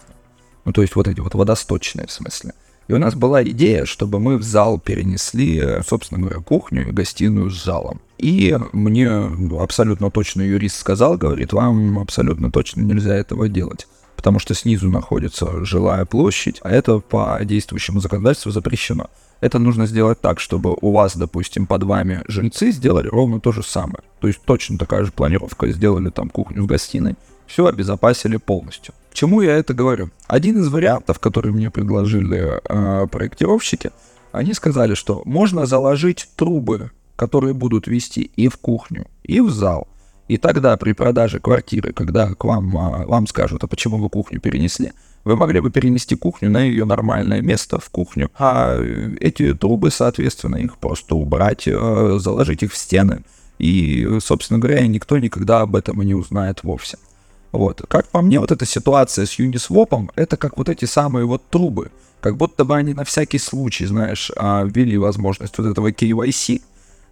[0.66, 2.52] Ну, то есть вот эти вот водосточные в смысле.
[2.88, 7.50] И у нас была идея, чтобы мы в зал перенесли, собственно говоря, кухню и гостиную
[7.50, 8.00] с залом.
[8.16, 9.08] И мне
[9.60, 13.86] абсолютно точно юрист сказал, говорит, вам абсолютно точно нельзя этого делать
[14.18, 19.08] потому что снизу находится жилая площадь, а это по действующему законодательству запрещено.
[19.40, 23.62] Это нужно сделать так, чтобы у вас, допустим, под вами жильцы сделали ровно то же
[23.62, 24.02] самое.
[24.20, 27.14] То есть точно такая же планировка, сделали там кухню в гостиной,
[27.46, 28.92] все обезопасили полностью.
[29.18, 30.10] Чему я это говорю?
[30.28, 33.90] Один из вариантов, который мне предложили э, проектировщики,
[34.30, 39.88] они сказали, что можно заложить трубы, которые будут вести и в кухню, и в зал.
[40.28, 44.38] И тогда при продаже квартиры, когда к вам, а, вам скажут, а почему вы кухню
[44.40, 44.92] перенесли,
[45.24, 48.80] вы могли бы перенести кухню на ее нормальное место в кухню, а
[49.18, 53.24] эти трубы, соответственно, их просто убрать, э, заложить их в стены.
[53.58, 56.98] И, собственно говоря, никто никогда об этом и не узнает вовсе.
[57.52, 57.82] Вот.
[57.88, 61.90] Как по мне, вот эта ситуация с Uniswap, это как вот эти самые вот трубы.
[62.20, 66.60] Как будто бы они на всякий случай, знаешь, а, ввели возможность вот этого KYC,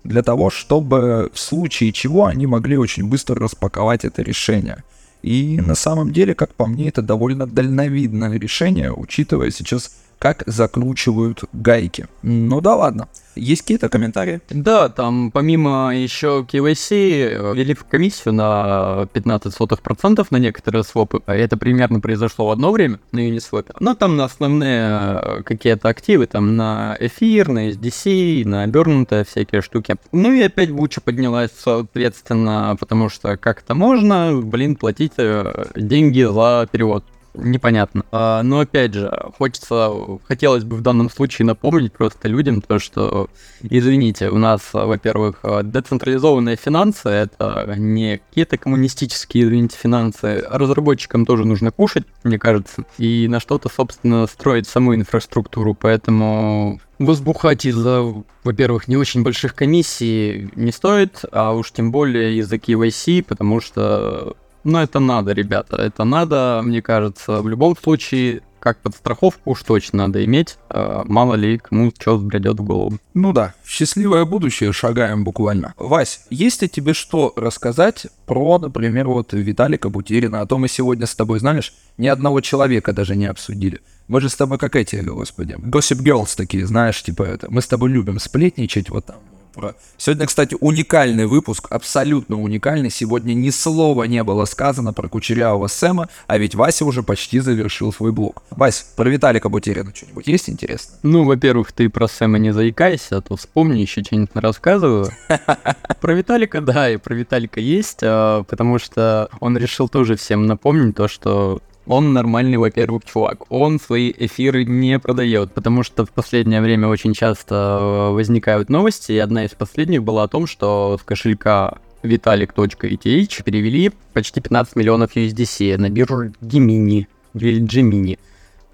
[0.05, 4.85] для того, чтобы в случае чего они могли очень быстро распаковать это решение.
[5.23, 11.45] И на самом деле, как по мне, это довольно дальновидное решение, учитывая сейчас, как закручивают
[11.53, 12.07] гайки.
[12.23, 13.09] Ну да ладно.
[13.35, 14.41] Есть какие-то комментарии?
[14.49, 21.21] Да, там помимо еще KYC ввели в комиссию на 15 сотых процентов на некоторые свопы.
[21.27, 23.77] А Это примерно произошло в одно время на Uniswap.
[23.79, 29.61] Но там на основные э, какие-то активы, там на эфир, на SDC, на обернутые всякие
[29.61, 29.97] штуки.
[30.13, 36.67] Ну и опять буча поднялась, соответственно, потому что как-то можно, блин, платить э, деньги за
[36.73, 37.05] перевод
[37.37, 38.05] непонятно.
[38.11, 39.91] А, но опять же, хочется,
[40.25, 43.29] хотелось бы в данном случае напомнить просто людям то, что,
[43.63, 51.71] извините, у нас, во-первых, децентрализованные финансы, это не какие-то коммунистические, извините, финансы, разработчикам тоже нужно
[51.71, 58.03] кушать, мне кажется, и на что-то, собственно, строить саму инфраструктуру, поэтому возбухать из-за,
[58.45, 64.37] во-первых, не очень больших комиссий не стоит, а уж тем более из-за KYC, потому что
[64.67, 69.99] но это надо, ребята, это надо, мне кажется, в любом случае, как подстраховку уж точно
[69.99, 72.99] надо иметь, э, мало ли кому что взбредет в голову.
[73.15, 75.73] Ну да, в счастливое будущее шагаем буквально.
[75.79, 80.41] Вась, есть ли тебе что рассказать про, например, вот Виталика Бутерина?
[80.41, 83.81] А то мы сегодня с тобой, знаешь, ни одного человека даже не обсудили.
[84.09, 87.47] Мы же с тобой как эти, господи, Gossip Girls такие, знаешь, типа это.
[87.51, 89.17] Мы с тобой любим сплетничать, вот там
[89.57, 89.75] про...
[89.97, 92.91] Сегодня, кстати, уникальный выпуск, абсолютно уникальный.
[92.91, 97.93] Сегодня ни слова не было сказано про кучерявого Сэма, а ведь Вася уже почти завершил
[97.93, 98.43] свой блог.
[98.51, 100.97] Вась, про Виталика Бутерина что-нибудь есть интересно?
[101.03, 105.11] Ну, во-первых, ты про Сэма не заикайся, а то вспомни, еще что-нибудь рассказываю.
[106.01, 110.95] Про Виталика, да, и про Виталика есть, а, потому что он решил тоже всем напомнить
[110.95, 113.51] то, что он нормальный, во-первых, чувак.
[113.51, 119.13] Он свои эфиры не продает, потому что в последнее время очень часто э, возникают новости,
[119.13, 125.17] и одна из последних была о том, что с кошелька vitalik.eth перевели почти 15 миллионов
[125.17, 128.19] USDC на биржу Gemini, или Gemini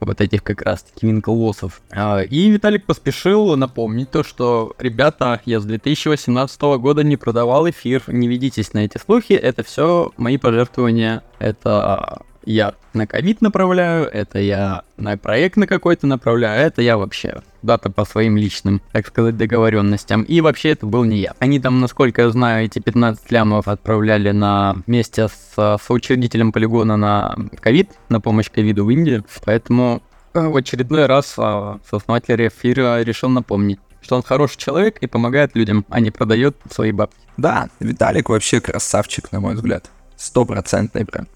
[0.04, 1.80] вот этих как раз-таки винклоссов.
[1.90, 8.02] А, и Виталик поспешил напомнить то, что, ребята, я с 2018 года не продавал эфир,
[8.08, 14.38] не ведитесь на эти слухи, это все мои пожертвования, это я на ковид направляю, это
[14.38, 19.36] я на проект на какой-то направляю, это я вообще дата по своим личным, так сказать,
[19.36, 20.22] договоренностям.
[20.22, 21.34] И вообще это был не я.
[21.38, 27.36] Они там, насколько я знаю, эти 15 лямов отправляли на вместе с соучредителем полигона на
[27.60, 29.22] ковид, на помощь ковиду в Индии.
[29.44, 30.02] Поэтому
[30.34, 35.54] э, в очередной раз а, сооснователь эфира решил напомнить что он хороший человек и помогает
[35.54, 37.16] людям, а не продает свои бабки.
[37.36, 39.90] Да, Виталик вообще красавчик, на мой взгляд.
[40.16, 41.28] Стопроцентный прям.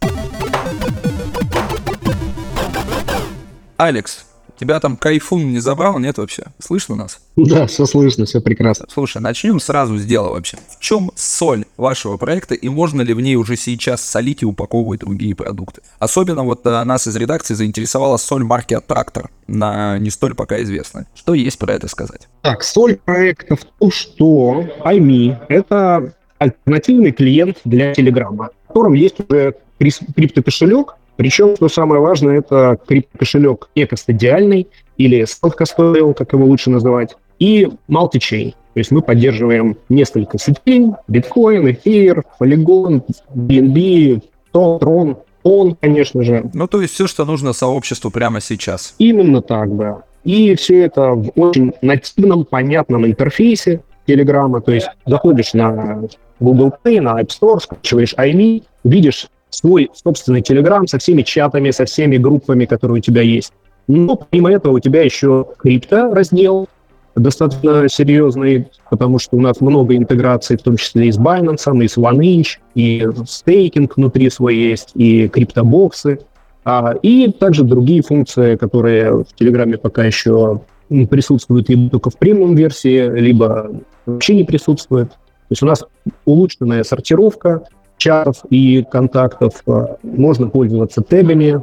[3.77, 4.25] Алекс,
[4.59, 6.45] тебя там кайфун не забрал, нет вообще?
[6.59, 7.21] Слышно нас?
[7.37, 8.87] Да, все слышно, все прекрасно.
[8.91, 10.57] Слушай, начнем сразу с дела вообще.
[10.71, 15.01] В чем соль вашего проекта и можно ли в ней уже сейчас солить и упаковывать
[15.01, 15.83] другие продукты?
[15.99, 21.07] Особенно вот а, нас из редакции заинтересовала соль марки Аттрактор, на не столь пока известная.
[21.15, 22.29] Что есть про это сказать?
[22.41, 29.17] Так, соль проекта в том, что IME— это альтернативный клиент для Телеграма, в котором есть
[29.29, 37.16] уже криптокошелек, причем, что самое важное, это криптокошелек экостадиальный или self-custodial, как его лучше называть,
[37.38, 38.52] и multi-chain.
[38.52, 43.02] То есть мы поддерживаем несколько сетей, биткоин, эфир, полигон,
[43.35, 46.50] BNB, Tron, он, конечно же.
[46.52, 48.94] Ну, то есть все, что нужно сообществу прямо сейчас.
[48.98, 50.02] Именно так, да.
[50.24, 54.61] И все это в очень нативном, понятном интерфейсе Телеграма.
[54.61, 56.02] То есть заходишь на
[56.40, 61.85] Google Play, на App Store, скачиваешь IME, видишь свой собственный Telegram со всеми чатами, со
[61.85, 63.53] всеми группами, которые у тебя есть.
[63.88, 66.69] Но помимо этого у тебя еще крипто раздел,
[67.14, 71.88] достаточно серьезный, потому что у нас много интеграций, в том числе и с Binance, и
[71.88, 76.21] с OneInch, и стейкинг внутри свой есть, и криптобоксы,
[76.64, 82.55] а, и также другие функции, которые в Телеграме пока еще присутствуют либо только в премиум
[82.55, 83.71] версии, либо
[84.05, 85.11] вообще не присутствуют.
[85.11, 85.85] То есть у нас
[86.25, 87.62] улучшенная сортировка,
[87.96, 89.62] чатов и контактов.
[89.66, 91.62] Э, можно пользоваться тегами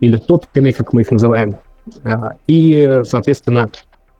[0.00, 1.56] или топиками, как мы их называем.
[2.04, 3.70] А, и, соответственно,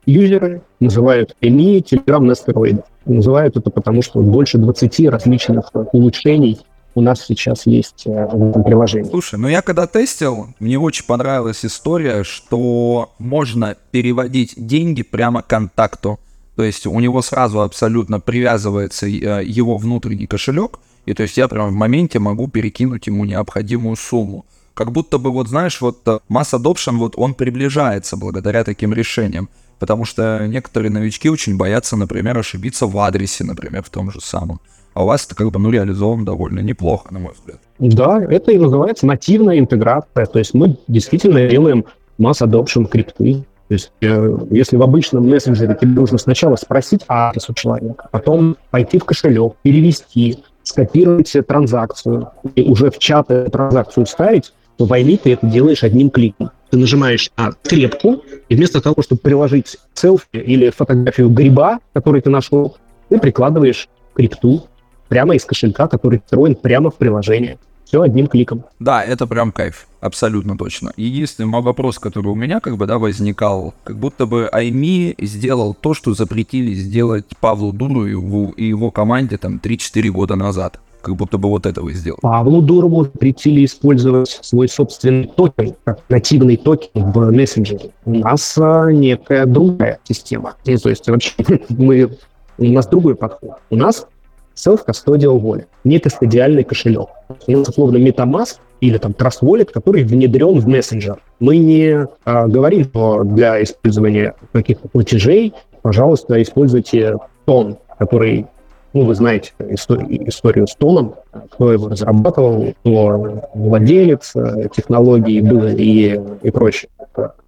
[0.05, 2.85] юзеры называют EMI Telegram на стероидах.
[3.05, 6.59] Называют это потому, что больше 20 различных улучшений
[6.95, 9.09] у нас сейчас есть э, в приложении.
[9.09, 15.47] Слушай, ну я когда тестил, мне очень понравилась история, что можно переводить деньги прямо к
[15.47, 16.19] контакту.
[16.55, 21.47] То есть у него сразу абсолютно привязывается э, его внутренний кошелек, и то есть я
[21.47, 24.45] прямо в моменте могу перекинуть ему необходимую сумму.
[24.73, 29.49] Как будто бы, вот знаешь, вот э, масс adoption, вот он приближается благодаря таким решениям.
[29.79, 34.61] Потому что некоторые новички очень боятся, например, ошибиться в адресе, например, в том же самом.
[34.93, 37.59] А у вас это как бы ну, реализовано довольно неплохо, на мой взгляд.
[37.79, 40.25] Да, это и называется нативная интеграция.
[40.25, 41.85] То есть мы действительно делаем
[42.17, 43.43] масс adoption крипты.
[43.67, 48.57] То есть, э, если в обычном мессенджере тебе нужно сначала спросить адрес у человека, потом
[48.71, 54.93] пойти в кошелек, перевести, скопировать транзакцию и уже в чат эту транзакцию вставить, то в
[54.93, 56.51] Айле ты это делаешь одним кликом.
[56.71, 62.29] Ты нажимаешь на скрепку, и вместо того, чтобы приложить селфи или фотографию гриба, который ты
[62.29, 62.77] нашел,
[63.09, 64.63] ты прикладываешь крипту
[65.07, 67.59] прямо из кошелька, который встроен прямо в приложение.
[67.93, 68.63] Все одним кликом.
[68.79, 70.93] Да, это прям кайф, абсолютно точно.
[70.97, 75.75] Единственный мой вопрос, который у меня как бы, да, возникал, как будто бы iMe сделал
[75.75, 80.79] то, что запретили сделать Павлу Дурову и его команде там 3-4 года назад.
[81.03, 82.17] Как будто бы вот этого и сделал.
[82.19, 87.91] Павлу Дурову запретили использовать свой собственный токен, как нативный токен в мессенджере.
[88.05, 90.55] У нас а, некая другая система.
[90.65, 91.35] И, то есть вообще
[91.69, 92.09] мы,
[92.57, 93.51] у нас другой подход.
[93.69, 94.07] У нас
[94.55, 97.09] self-custodial wallet, не кастодиальный кошелек.
[97.47, 101.19] Нас условно MetaMask или там Trust Wallet, который внедрен в мессенджер.
[101.39, 108.47] Мы не а, говорим, что для использования каких-то платежей, пожалуйста, используйте тон, который
[108.93, 111.15] ну, вы знаете историю, историю с тоном,
[111.51, 116.89] кто его разрабатывал, кто владелец э, технологии был и, и прочее.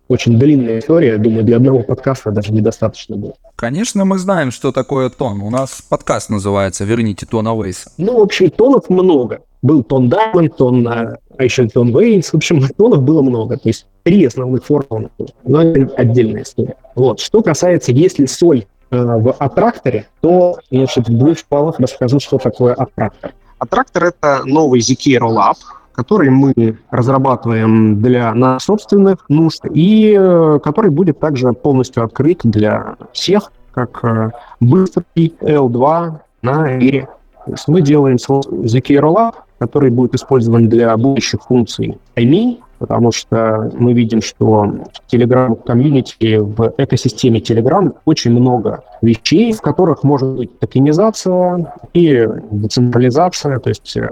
[0.07, 3.35] Очень длинная история, думаю, для одного подкаста даже недостаточно будет.
[3.55, 5.41] Конечно, мы знаем, что такое тон.
[5.41, 7.91] У нас подкаст называется «Верните тон Авейса».
[7.97, 9.41] Ну, в общем, тонов много.
[9.63, 12.29] Был тон Diamond, тон, а еще тон Вейнс.
[12.29, 13.57] В общем, тонов было много.
[13.57, 15.09] То есть три основных формы.
[15.43, 16.75] Но это отдельная история.
[16.93, 17.19] Вот.
[17.19, 22.75] Что касается, если соль э, в аттракторе, то, значит, в двух шпалах расскажу, что такое
[22.75, 23.33] аттрактор.
[23.57, 25.55] Аттрактор— это новый ZK Rollup,
[25.95, 32.95] который мы разрабатываем для наших собственных нужд и э, который будет также полностью открыт для
[33.13, 35.05] всех, как э, быстрый
[35.41, 37.07] L2 на Эре.
[37.45, 43.71] То есть мы делаем ZK Rollup, который будет использован для будущих функций IME, потому что
[43.73, 50.29] мы видим, что в Telegram комьюнити, в экосистеме Telegram очень много вещей, в которых может
[50.29, 53.59] быть токенизация и децентрализация.
[53.59, 54.09] То есть э,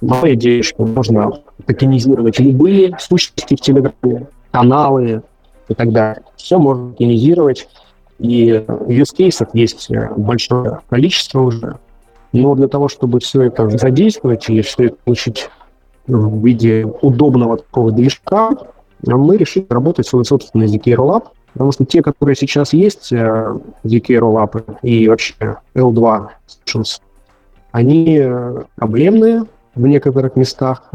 [0.00, 1.30] моя идея, что можно
[1.66, 5.22] токенизировать любые сущности в Telegram, каналы
[5.68, 6.22] и так далее.
[6.36, 7.68] Все можно токенизировать.
[8.18, 11.78] И use cases есть э, большое количество уже.
[12.32, 15.48] Но для того, чтобы все это задействовать и все это получить
[16.08, 18.50] в виде удобного такого движка,
[19.06, 24.18] мы решили работать свой собственный ZK Rollup, потому что те, которые сейчас есть, ZK э,
[24.18, 25.34] Rollup и вообще
[25.74, 26.28] L2
[26.66, 27.00] Sessions,
[27.72, 29.44] они э, проблемные
[29.74, 30.90] в некоторых местах,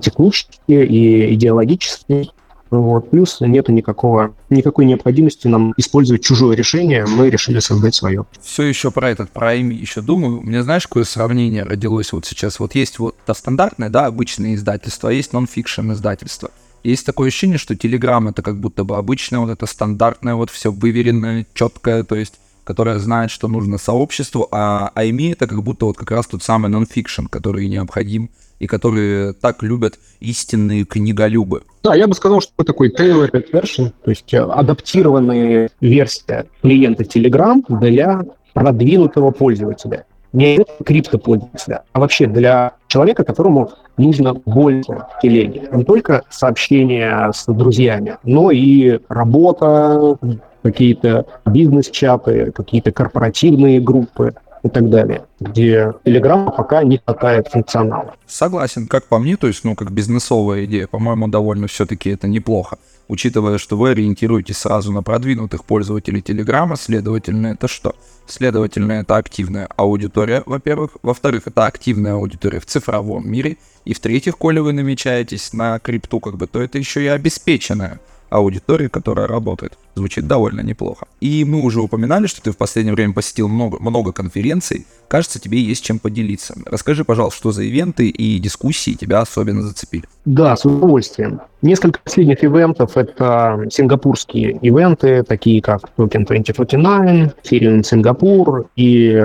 [0.00, 2.28] технические и идеологические.
[2.70, 3.10] Вот.
[3.10, 8.26] Плюс нет никакого, никакой необходимости нам использовать чужое решение, мы решили создать свое.
[8.40, 10.40] Все еще про этот, про iMe еще думаю.
[10.40, 12.60] У меня, знаешь, какое сравнение родилось вот сейчас?
[12.60, 16.50] Вот есть вот то стандартное, да, обычное издательство, а есть нон-фикшн издательство.
[16.84, 20.70] Есть такое ощущение, что Telegram это как будто бы обычное, вот это стандартное, вот все
[20.70, 25.96] выверенное, четкое, то есть которое знает, что нужно сообществу, а iMe это как будто вот
[25.96, 31.62] как раз тот самый нон-фикшн, который необходим и которые так любят истинные книголюбы.
[31.82, 37.62] Да, я бы сказал, что такой tailored version, то есть э, адаптированная версия клиента Telegram
[37.68, 40.04] для продвинутого пользователя.
[40.32, 45.62] Не криптопользователя, а вообще для человека, которому нужно больше телеги.
[45.72, 50.18] Не только сообщения с друзьями, но и работа,
[50.62, 54.34] какие-то бизнес-чаты, какие-то корпоративные группы
[54.68, 58.14] и так далее, где Telegram пока не хватает функционала.
[58.26, 62.78] Согласен, как по мне, то есть, ну, как бизнесовая идея, по-моему, довольно все-таки это неплохо.
[63.08, 67.94] Учитывая, что вы ориентируетесь сразу на продвинутых пользователей Телеграма, следовательно, это что?
[68.26, 70.98] Следовательно, это активная аудитория, во-первых.
[71.02, 73.56] Во-вторых, это активная аудитория в цифровом мире.
[73.86, 77.98] И в-третьих, коли вы намечаетесь на крипту, как бы, то это еще и обеспеченная
[78.30, 79.78] аудитории, которая работает.
[79.94, 81.06] Звучит довольно неплохо.
[81.20, 84.86] И мы уже упоминали, что ты в последнее время посетил много, много конференций.
[85.08, 86.54] Кажется, тебе есть чем поделиться.
[86.66, 90.04] Расскажи, пожалуйста, что за ивенты и дискуссии тебя особенно зацепили.
[90.24, 91.40] Да, с удовольствием.
[91.62, 99.24] Несколько последних ивентов— это сингапурские ивенты, такие как Token 2049, Ethereum Сингапур и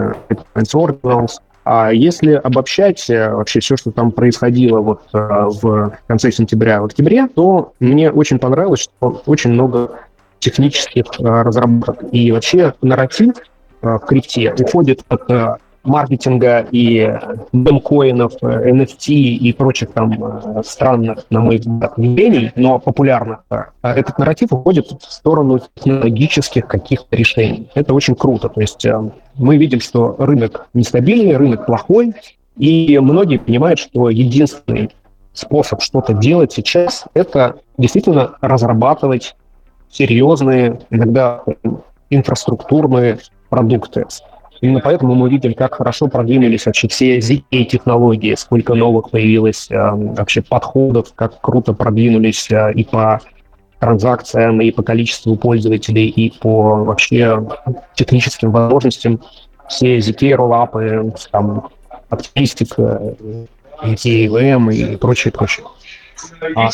[0.56, 1.34] Ordinals.
[1.66, 6.86] А если обобщать э, вообще все, что там происходило вот э, в конце сентября, в
[6.86, 10.00] октябре, то мне очень понравилось, что очень много
[10.40, 12.04] технических э, разработок.
[12.12, 13.36] И вообще нарратив
[13.82, 17.20] в крипте уходит от маркетинга и
[17.52, 23.40] демкоинов, NFT и прочих там странных, на мой взгляд, явлений, но популярных,
[23.82, 27.70] этот нарратив уходит в сторону технологических каких-то решений.
[27.76, 28.50] Это очень круто.
[28.50, 28.86] То есть
[29.36, 32.14] мы видим, что рынок нестабильный, рынок плохой,
[32.58, 34.92] и многие понимают, что единственный
[35.34, 39.36] способ что-то делать сейчас– это действительно разрабатывать
[39.90, 41.44] серьезные, иногда
[42.10, 43.18] инфраструктурные
[43.50, 44.06] продукты.
[44.64, 50.42] Именно поэтому мы видим, как хорошо продвинулись вообще все ZK-технологии, сколько новых появилось э, вообще
[50.42, 53.20] подходов, как круто продвинулись э, и по
[53.82, 57.46] транзакциям, и по количеству пользователей, и по вообще
[57.96, 59.20] техническим возможностям.
[59.68, 61.68] Все ZK роллапы, там,
[62.08, 63.16] оптимистика,
[63.82, 65.66] EVM и прочее, прочее.
[66.56, 66.70] А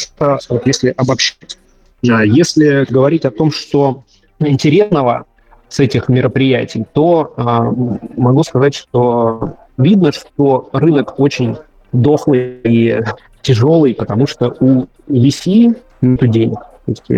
[0.50, 1.58] вот если обобщить,
[2.04, 4.04] если говорить о том, что
[4.40, 5.26] интересного
[5.70, 7.72] с этих мероприятий, то а,
[8.18, 11.58] могу сказать, что видно, что рынок очень
[11.92, 13.02] дохлый и
[13.42, 16.60] тяжелый, потому что у VC нет денег.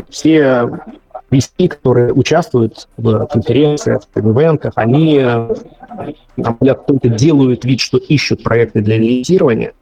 [0.10, 0.70] Все
[1.32, 5.20] VC, которые участвуют в конференциях, в ивентах, они
[6.38, 9.74] на только делают вид, что ищут проекты для инвестирования,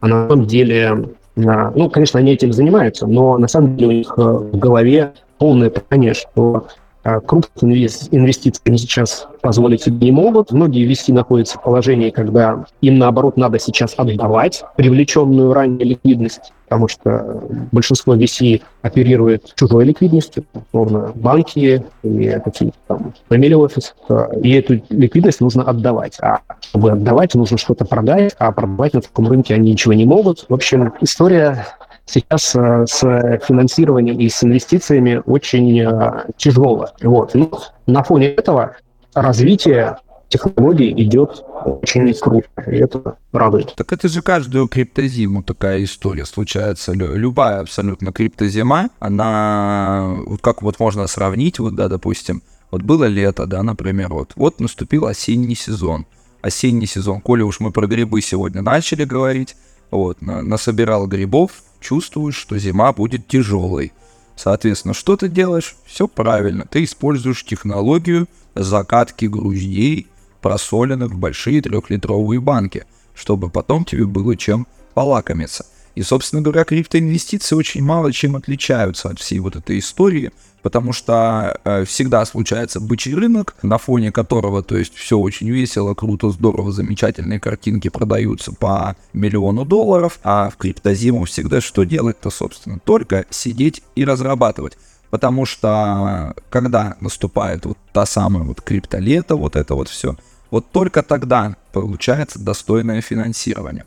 [0.00, 4.14] а на самом деле, ну, конечно, они этим занимаются, но на самом деле у них
[4.16, 6.66] э, в голове полное понимание, что
[7.04, 10.52] а крупных инвестиций они сейчас позволить себе не могут.
[10.52, 16.88] Многие VC находятся в положении, когда им, наоборот, надо сейчас отдавать привлеченную ранее ликвидность, потому
[16.88, 17.42] что
[17.72, 25.40] большинство VC оперирует чужой ликвидностью, условно, банки и какие-то там family office, и эту ликвидность
[25.40, 26.18] нужно отдавать.
[26.20, 30.44] А чтобы отдавать, нужно что-то продать, а продавать на таком рынке они ничего не могут.
[30.48, 31.66] В общем, история
[32.08, 33.00] сейчас э, с
[33.46, 36.88] финансированием и с инвестициями очень э, тяжело.
[37.02, 37.34] Вот.
[37.34, 37.50] Но
[37.86, 38.76] на фоне этого
[39.14, 39.96] развитие
[40.28, 43.74] технологий идет очень круто, и это радует.
[43.74, 46.92] Так это же каждую криптозиму такая история случается.
[46.92, 53.46] Любая абсолютно криптозима, она, вот как вот можно сравнить, вот, да, допустим, вот было лето,
[53.46, 56.06] да, например, вот, вот наступил осенний сезон.
[56.42, 59.56] Осенний сезон, коли уж мы про грибы сегодня начали говорить,
[59.90, 63.92] вот, на, насобирал грибов, чувствуешь, что зима будет тяжелой.
[64.36, 65.76] Соответственно, что ты делаешь?
[65.84, 66.64] Все правильно.
[66.70, 70.06] Ты используешь технологию закатки груздей,
[70.40, 75.66] просоленных в большие трехлитровые банки, чтобы потом тебе было чем полакомиться.
[75.98, 80.30] И, собственно говоря, криптоинвестиции очень мало чем отличаются от всей вот этой истории–
[80.62, 85.94] потому что э, всегда случается бычий рынок, на фоне которого, то есть, все очень весело,
[85.94, 92.78] круто, здорово, замечательные картинки продаются по миллиону долларов, а в криптозиму всегда что делать-то, собственно,
[92.80, 94.76] только сидеть и разрабатывать.
[95.10, 100.16] Потому что когда наступает вот та самая вот криптолета, вот это вот все,
[100.50, 103.84] вот только тогда получается достойное финансирование.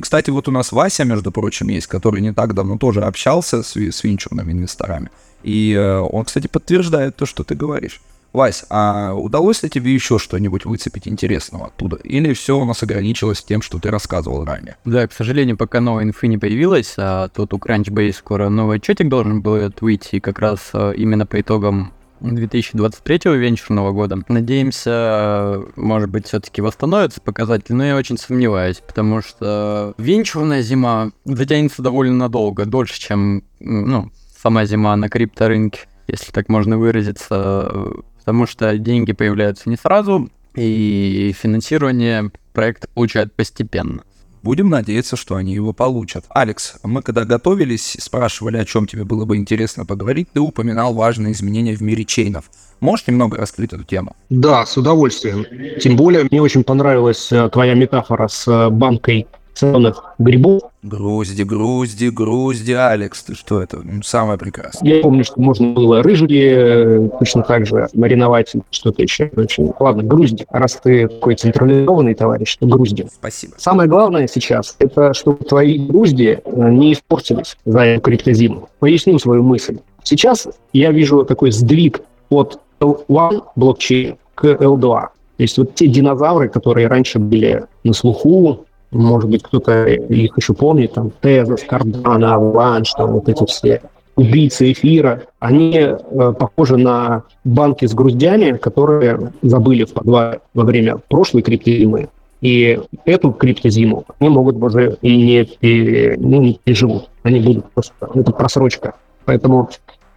[0.00, 3.62] И, кстати, вот у нас Вася, между прочим, есть, который не так давно тоже общался
[3.62, 5.10] с, с венчурными инвесторами.
[5.42, 8.00] И э, он, кстати, подтверждает то, что ты говоришь.
[8.32, 11.96] Вась, а удалось ли тебе еще что-нибудь выцепить интересного оттуда?
[11.96, 14.78] Или все у нас ограничилось тем, что ты рассказывал ранее?
[14.86, 19.10] Да, к сожалению, пока новой инфы не появилась, а тут у Crunchbase скоро новый отчетик
[19.10, 24.18] должен был выйти как раз э, именно по итогам 2023 венчурного года.
[24.28, 31.82] Надеемся, может быть, все-таки восстановятся показатели, но я очень сомневаюсь, потому что венчурная зима затянется
[31.82, 34.10] довольно надолго, дольше, чем ну,
[34.42, 37.72] сама зима на крипторынке, если так можно выразиться,
[38.18, 44.02] потому что деньги появляются не сразу, и финансирование проект получает постепенно.
[44.42, 46.24] Будем надеяться, что они его получат.
[46.30, 51.32] Алекс, мы когда готовились, спрашивали, о чем тебе было бы интересно поговорить, ты упоминал важные
[51.32, 52.50] изменения в мире чейнов.
[52.80, 54.16] Можешь немного раскрыть эту тему?
[54.30, 55.44] Да, с удовольствием.
[55.78, 60.62] Тем более, мне очень понравилась э, твоя метафора с э, банкой целых грибов.
[60.82, 63.82] Грузди, грузди, грузди, Алекс, ты что это?
[64.02, 64.94] Самое прекрасное.
[64.94, 69.30] Я помню, что можно было рыжики э, точно так же мариновать, что-то еще.
[69.36, 69.72] Очень...
[69.78, 70.46] Ладно, грузди.
[70.50, 73.06] Раз ты такой централизованный товарищ, то грузди.
[73.12, 73.54] Спасибо.
[73.58, 78.68] Самое главное сейчас, это чтобы твои грузди э, не испортились за эту криптозиму.
[78.78, 79.78] Поясню свою мысль.
[80.02, 85.08] Сейчас я вижу такой сдвиг от L1 блокчейн к L2.
[85.40, 90.54] То есть вот те динозавры, которые раньше были на слуху, может быть, кто-то их еще
[90.54, 93.82] помнит, там, Тезос, Кардана, Аванш, там, вот эти все
[94.16, 95.96] убийцы эфира, они э,
[96.38, 102.08] похожи на банки с груздями, которые забыли в подвале во время прошлой криптозимы.
[102.42, 107.08] И эту криптозиму они могут уже и не, и, ну, не переживут.
[107.22, 107.94] Они будут просто...
[108.14, 108.94] Это просрочка.
[109.24, 109.70] Поэтому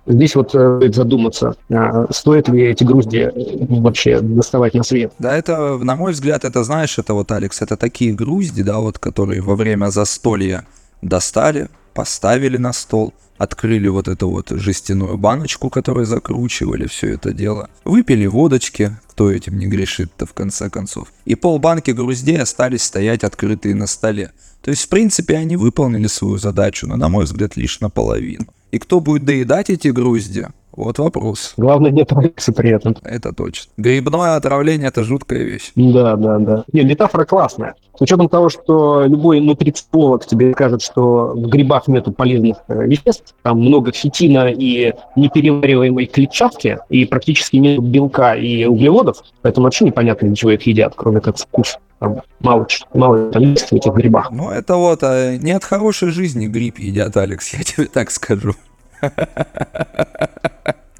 [0.05, 3.31] Здесь вот э, стоит задуматься, а, стоит ли эти грузди
[3.69, 5.13] вообще доставать на свет.
[5.19, 8.99] Да, это, на мой взгляд, это, знаешь, это вот, Алекс, это такие грузди, да, вот,
[8.99, 10.65] которые во время застолья
[11.01, 17.69] достали, поставили на стол, открыли вот эту вот жестяную баночку, которой закручивали все это дело,
[17.85, 23.75] выпили водочки, кто этим не грешит-то в конце концов, и полбанки груздей остались стоять открытые
[23.75, 24.31] на столе.
[24.61, 28.47] То есть, в принципе, они выполнили свою задачу, но, на мой взгляд, лишь наполовину.
[28.73, 30.47] И кто будет доедать эти грузди?
[30.75, 31.53] Вот вопрос.
[31.57, 32.95] Главное не отравиться при этом.
[33.03, 33.71] Это точно.
[33.77, 35.71] Грибное отравление– это жуткая вещь.
[35.75, 36.63] Да, да, да.
[36.73, 37.75] Не, метафора классная.
[37.95, 43.35] С учетом того, что любой нутрициолог тебе скажет, что в грибах нету полезных э, веществ,
[43.43, 50.27] там много фитина и неперевариваемой клетчатки, и практически нет белка и углеводов, поэтому вообще непонятно,
[50.27, 51.77] для чего их едят, кроме как вкус.
[51.99, 54.31] Там мало, мало там есть в этих грибах.
[54.31, 58.55] Ну, это вот а, не от хорошей жизни гриб едят, Алекс, я тебе так скажу.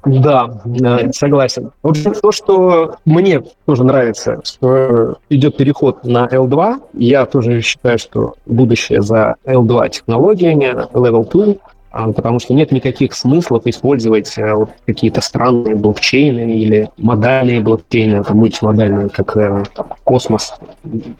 [0.04, 0.60] Да,
[1.12, 1.70] согласен.
[1.82, 7.98] В общем, то, что мне тоже нравится, что идет переход на L2, я тоже считаю,
[7.98, 11.54] что будущее за L2 технологиями, Level 2,
[11.96, 18.24] а, потому что нет никаких смыслов использовать э, вот, какие-то странные блокчейны или модальные блокчейны,
[18.24, 20.54] там, мультимодальные, как э, там, Космос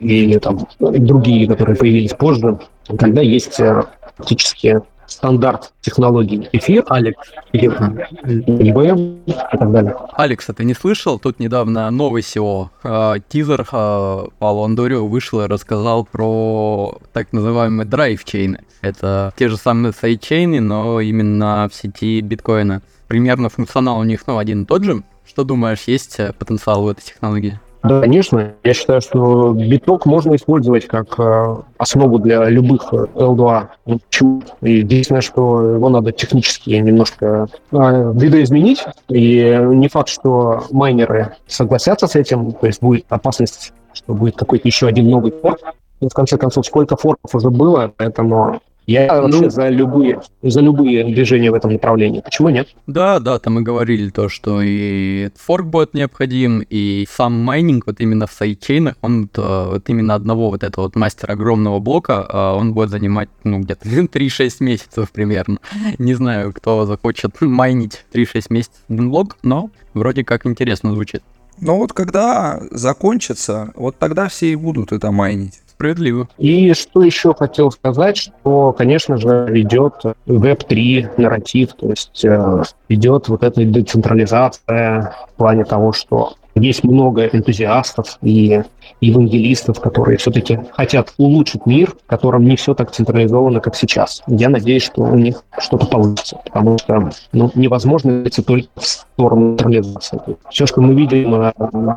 [0.00, 2.58] или там другие, которые появились позже,
[2.98, 3.84] когда есть э,
[4.16, 7.20] фактически стандарт технологий эфир, Алекс,
[7.52, 9.96] ИВМ и так далее.
[10.12, 11.18] Алекс, а ты не слышал?
[11.18, 17.86] Тут недавно новый SEO, э, тизер э, Павла Андорио вышел и рассказал про так называемые
[17.86, 18.60] драйв-чейны.
[18.80, 22.82] Это те же самые сайдчейны, но именно в сети биткоина.
[23.08, 25.02] Примерно функционал у них ну, один и тот же.
[25.26, 27.58] Что думаешь, есть э, потенциал в этой технологии?
[27.84, 28.54] Да, конечно.
[28.64, 33.66] Я считаю, что биток можно использовать как э, основу для любых L2.
[33.84, 34.42] Ну, почему?
[34.62, 38.84] Единственное, что его надо технически немножко э, видоизменить.
[39.08, 42.52] И не факт, что майнеры согласятся с этим.
[42.52, 45.60] То есть будет опасность, что будет какой-то еще один новый форк.
[46.00, 50.60] Но в конце концов, сколько форков уже было, поэтому я вообще ну, за любые, за
[50.60, 52.20] любые движения в этом направлении.
[52.20, 52.68] Почему нет?
[52.86, 58.00] Да, да, там мы говорили то, что и форк будет необходим, и сам майнинг вот
[58.00, 62.58] именно в сайдчейнах, он э, вот именно одного вот этого вот мастера огромного блока, э,
[62.58, 65.58] он будет занимать, ну, где-то 3-6 месяцев примерно.
[65.98, 71.22] Не знаю, кто захочет майнить 3-6 месяцев один блок, но вроде как интересно звучит.
[71.60, 75.60] Ну вот когда закончится, вот тогда все и будут это майнить.
[75.74, 76.28] Справедливо.
[76.38, 79.94] И что еще хотел сказать, что, конечно же, идет
[80.26, 87.26] Web3 нарратив, то есть э, идет вот эта децентрализация в плане того, что есть много
[87.26, 88.62] энтузиастов и
[89.00, 94.22] евангелистов, которые все-таки хотят улучшить мир, в котором не все так централизовано, как сейчас.
[94.26, 99.56] Я надеюсь, что у них что-то получится, потому что ну, невозможно идти только в сторону
[99.56, 100.20] централизации.
[100.50, 101.52] Все, что мы видим э,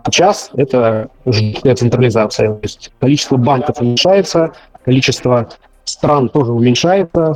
[0.08, 2.54] сейчас, это жуткая централизация.
[2.54, 4.54] То есть количество банков уменьшается,
[4.84, 5.50] количество
[5.90, 7.36] стран тоже уменьшается,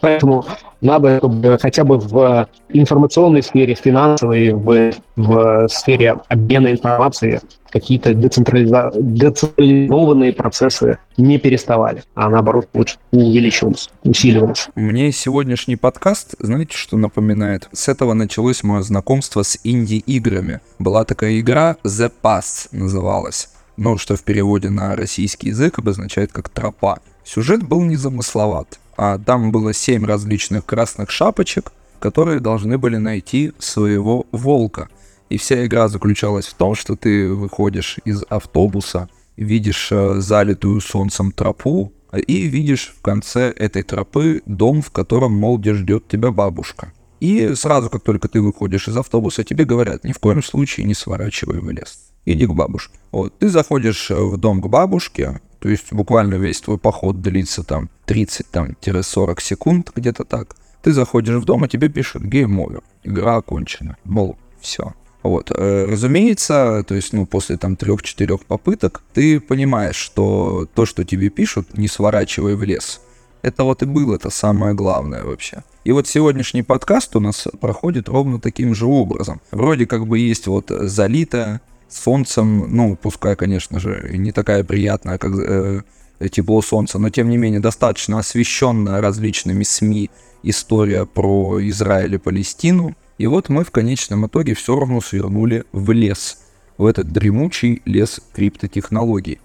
[0.00, 0.44] поэтому
[0.80, 7.40] надо, чтобы хотя бы в информационной сфере, финансовой, в, в сфере обмена информацией
[7.70, 8.92] какие-то децентрализа...
[8.94, 14.68] децентрализованные процессы не переставали, а наоборот лучше увеличивались, усиливались.
[14.74, 17.68] Мне сегодняшний подкаст, знаете, что напоминает?
[17.72, 20.60] С этого началось мое знакомство с инди-играми.
[20.78, 23.50] Была такая игра The Pass называлась.
[23.76, 26.98] Ну, что в переводе на российский язык обозначает как тропа.
[27.26, 34.26] Сюжет был незамысловат, а там было семь различных красных шапочек, которые должны были найти своего
[34.30, 34.88] волка.
[35.28, 41.32] И вся игра заключалась в том, что ты выходишь из автобуса, видишь э, залитую солнцем
[41.32, 41.92] тропу,
[42.28, 46.92] и видишь в конце этой тропы дом, в котором, мол, где ждет тебя бабушка.
[47.18, 50.94] И сразу, как только ты выходишь из автобуса, тебе говорят, ни в коем случае не
[50.94, 52.12] сворачивай в лес.
[52.24, 52.98] Иди к бабушке.
[53.10, 57.90] Вот, ты заходишь в дом к бабушке, то есть буквально весь твой поход длится там
[58.06, 60.54] 30-40 секунд, где-то так.
[60.80, 62.84] Ты заходишь в дом, а тебе пишут Game Over.
[63.02, 63.96] Игра окончена.
[64.04, 64.94] Мол, все.
[65.24, 71.04] Вот, э, разумеется, то есть, ну, после там трех-четырех попыток, ты понимаешь, что то, что
[71.04, 73.00] тебе пишут, не сворачивай в лес.
[73.42, 75.64] Это вот и было это самое главное вообще.
[75.82, 79.40] И вот сегодняшний подкаст у нас проходит ровно таким же образом.
[79.50, 85.32] Вроде как бы есть вот залитая солнцем, ну, пускай, конечно же, не такая приятная, как
[85.38, 85.82] э,
[86.30, 90.10] тепло солнца, но тем не менее достаточно освещенная различными СМИ
[90.42, 92.96] история про Израиль и Палестину.
[93.18, 96.38] И вот мы в конечном итоге все равно свернули в лес,
[96.76, 99.40] в этот дремучий лес криптотехнологий.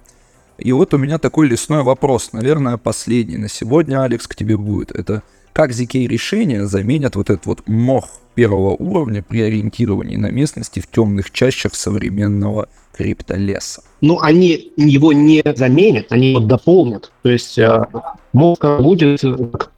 [0.57, 4.91] И вот у меня такой лесной вопрос, наверное, последний на сегодня, Алекс, к тебе будет.
[4.91, 5.23] Это
[5.53, 10.88] Как ZK решения заменят вот этот вот мох первого уровня при ориентировании на местности в
[10.88, 13.84] темных чащах современного криптолеса?
[14.01, 17.11] Ну, они его не заменят, они его дополнят.
[17.21, 17.86] То есть э,
[18.34, 19.21] мозг будет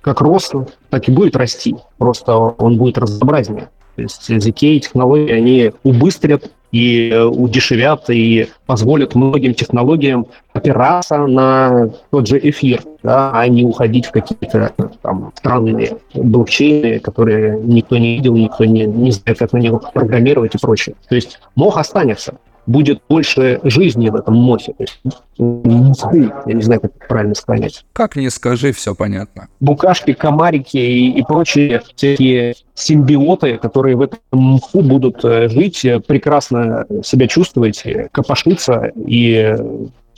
[0.01, 0.51] как рос,
[0.89, 1.75] так и будет расти.
[1.97, 3.69] Просто он будет разнообразнее.
[3.95, 11.91] То есть ZK технологии, они убыстрят и э, удешевят, и позволят многим технологиям опираться на
[12.09, 14.73] тот же эфир, да, а не уходить в какие-то
[15.03, 20.55] там странные блокчейны, которые никто не видел, никто не, не знает, как на них программировать
[20.55, 20.95] и прочее.
[21.07, 24.73] То есть мох останется, будет больше жизни в этом МОСе.
[24.73, 24.99] То есть,
[25.37, 27.85] я не знаю, как это правильно сказать.
[27.93, 29.47] Как не скажи, все понятно.
[29.59, 35.99] Букашки, комарики и, и прочие всякие симбиоты, которые в этом мху будут э, жить, э,
[35.99, 39.55] прекрасно себя чувствовать, э, копошиться и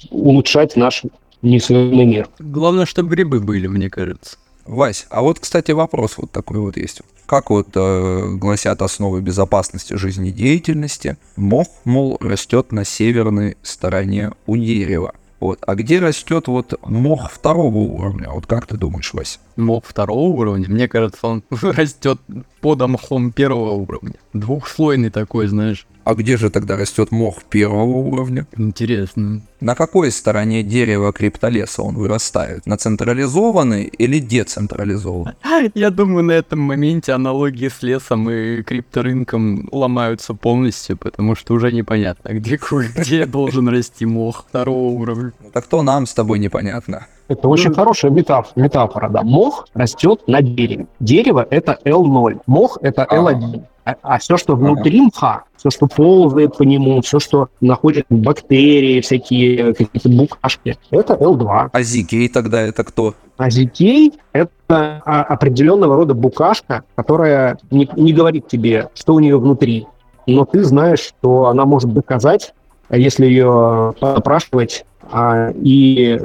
[0.10, 1.04] улучшать наш
[1.42, 2.28] несовершенный мир.
[2.40, 4.38] Главное, чтобы грибы были, мне кажется.
[4.66, 7.02] Вась, а вот, кстати, вопрос вот такой вот есть.
[7.26, 15.14] Как вот э, гласят основы безопасности жизнедеятельности, мох, мол, растет на северной стороне у дерева.
[15.40, 15.60] Вот.
[15.66, 18.30] А где растет вот мох второго уровня?
[18.30, 19.40] Вот как ты думаешь, Вась?
[19.56, 20.70] Мох второго уровня?
[20.70, 22.20] Мне кажется, он растет
[22.62, 24.16] под мхом первого уровня.
[24.34, 25.88] Двухслойный такой, знаешь.
[26.06, 28.46] А где же тогда растет мох первого уровня?
[28.56, 29.42] Интересно.
[29.60, 32.68] На какой стороне дерева криптолеса он вырастает?
[32.68, 35.34] На централизованной или децентрализованной?
[35.74, 41.72] Я думаю, на этом моменте аналогии с лесом и крипторынком ломаются полностью, потому что уже
[41.72, 42.60] непонятно, где,
[42.96, 45.34] где должен расти мох второго уровня.
[45.42, 47.08] Ну, так то нам с тобой непонятно.
[47.28, 49.24] Это очень ну, хорошая метафора, метафора, да.
[49.24, 50.88] Мох растет на дереве.
[51.00, 53.64] Дерево— это L0, мох— это L1.
[53.86, 59.02] А, а все, что внутри мха, все, что ползает по нему, все, что находит бактерии,
[59.02, 61.70] всякие какие-то букашки, это L2.
[61.72, 63.14] А зикей тогда это кто?
[63.38, 69.40] А зикей— это а, определенного рода букашка, которая не, не говорит тебе, что у нее
[69.40, 69.88] внутри,
[70.26, 72.54] но ты знаешь, что она может доказать,
[72.90, 76.20] если ее опрашивать, а, и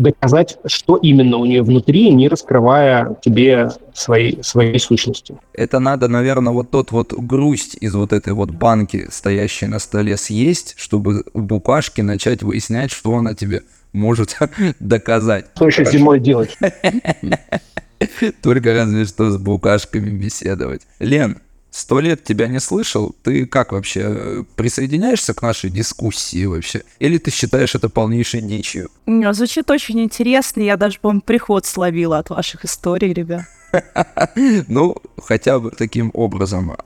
[0.00, 5.36] доказать, что именно у нее внутри, не раскрывая тебе своей, своей сущности.
[5.52, 10.16] Это надо, наверное, вот тот вот грусть из вот этой вот банки, стоящей на столе,
[10.16, 14.36] съесть, чтобы у букашки начать выяснять, что она тебе может
[14.80, 15.46] доказать.
[15.54, 16.56] Что еще зимой делать?
[18.42, 20.82] Только разве что с букашками беседовать.
[20.98, 21.38] Лен,
[21.70, 23.14] Сто лет тебя не слышал.
[23.22, 24.44] Ты как вообще?
[24.56, 26.82] Присоединяешься к нашей дискуссии вообще?
[26.98, 28.90] Или ты считаешь это полнейшей дичью?
[29.06, 30.62] Звучит очень интересно.
[30.62, 33.42] Я даже, по-моему, приход словила от ваших историй, ребят.
[34.68, 36.76] Ну, хотя бы таким образом.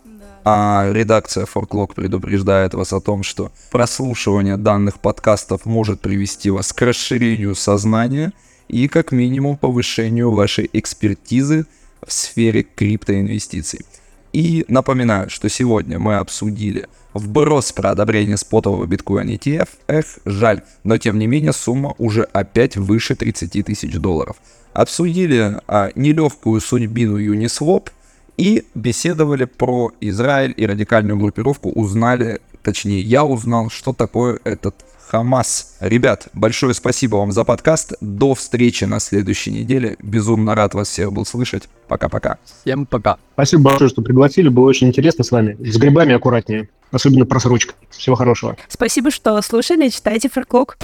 [0.45, 6.83] А редакция Forklog предупреждает вас о том, что прослушивание данных подкастов может привести вас к
[6.83, 8.35] расширению сознания
[8.69, 11.65] и как минимум повышению вашей экспертизы
[12.07, 13.87] в сфере криптоинвестиций.
[14.35, 19.69] И напоминаю, что сегодня мы обсудили вброс про одобрение спотового биткоина ETF.
[19.87, 24.37] Эх, жаль, но тем не менее сумма уже опять выше 30 тысяч долларов.
[24.73, 27.91] Обсудили а, нелегкую судьбину Uniswap
[28.37, 34.75] и беседовали про Израиль и радикальную группировку, узнали, точнее я узнал, что такое этот
[35.15, 35.77] Хамас.
[35.79, 37.93] Ребят, большое спасибо вам за подкаст.
[38.01, 39.97] До встречи на следующей неделе.
[40.03, 41.69] Безумно рад вас всех был слышать.
[41.87, 42.39] Пока-пока.
[42.63, 43.19] Всем пока.
[43.35, 44.49] Спасибо большое, что пригласили.
[44.49, 45.57] Было очень интересно с вами.
[45.61, 46.69] С грибами аккуратнее.
[46.91, 47.75] Особенно просрочка.
[47.91, 48.57] Всего хорошего.
[48.67, 49.89] Спасибо, что слушали.
[49.89, 50.79] Читайте ферклок.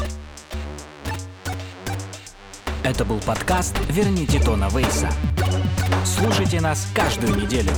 [2.85, 5.11] Это был подкаст «Верните Тона Вейса».
[6.05, 7.73] Слушайте нас каждую неделю.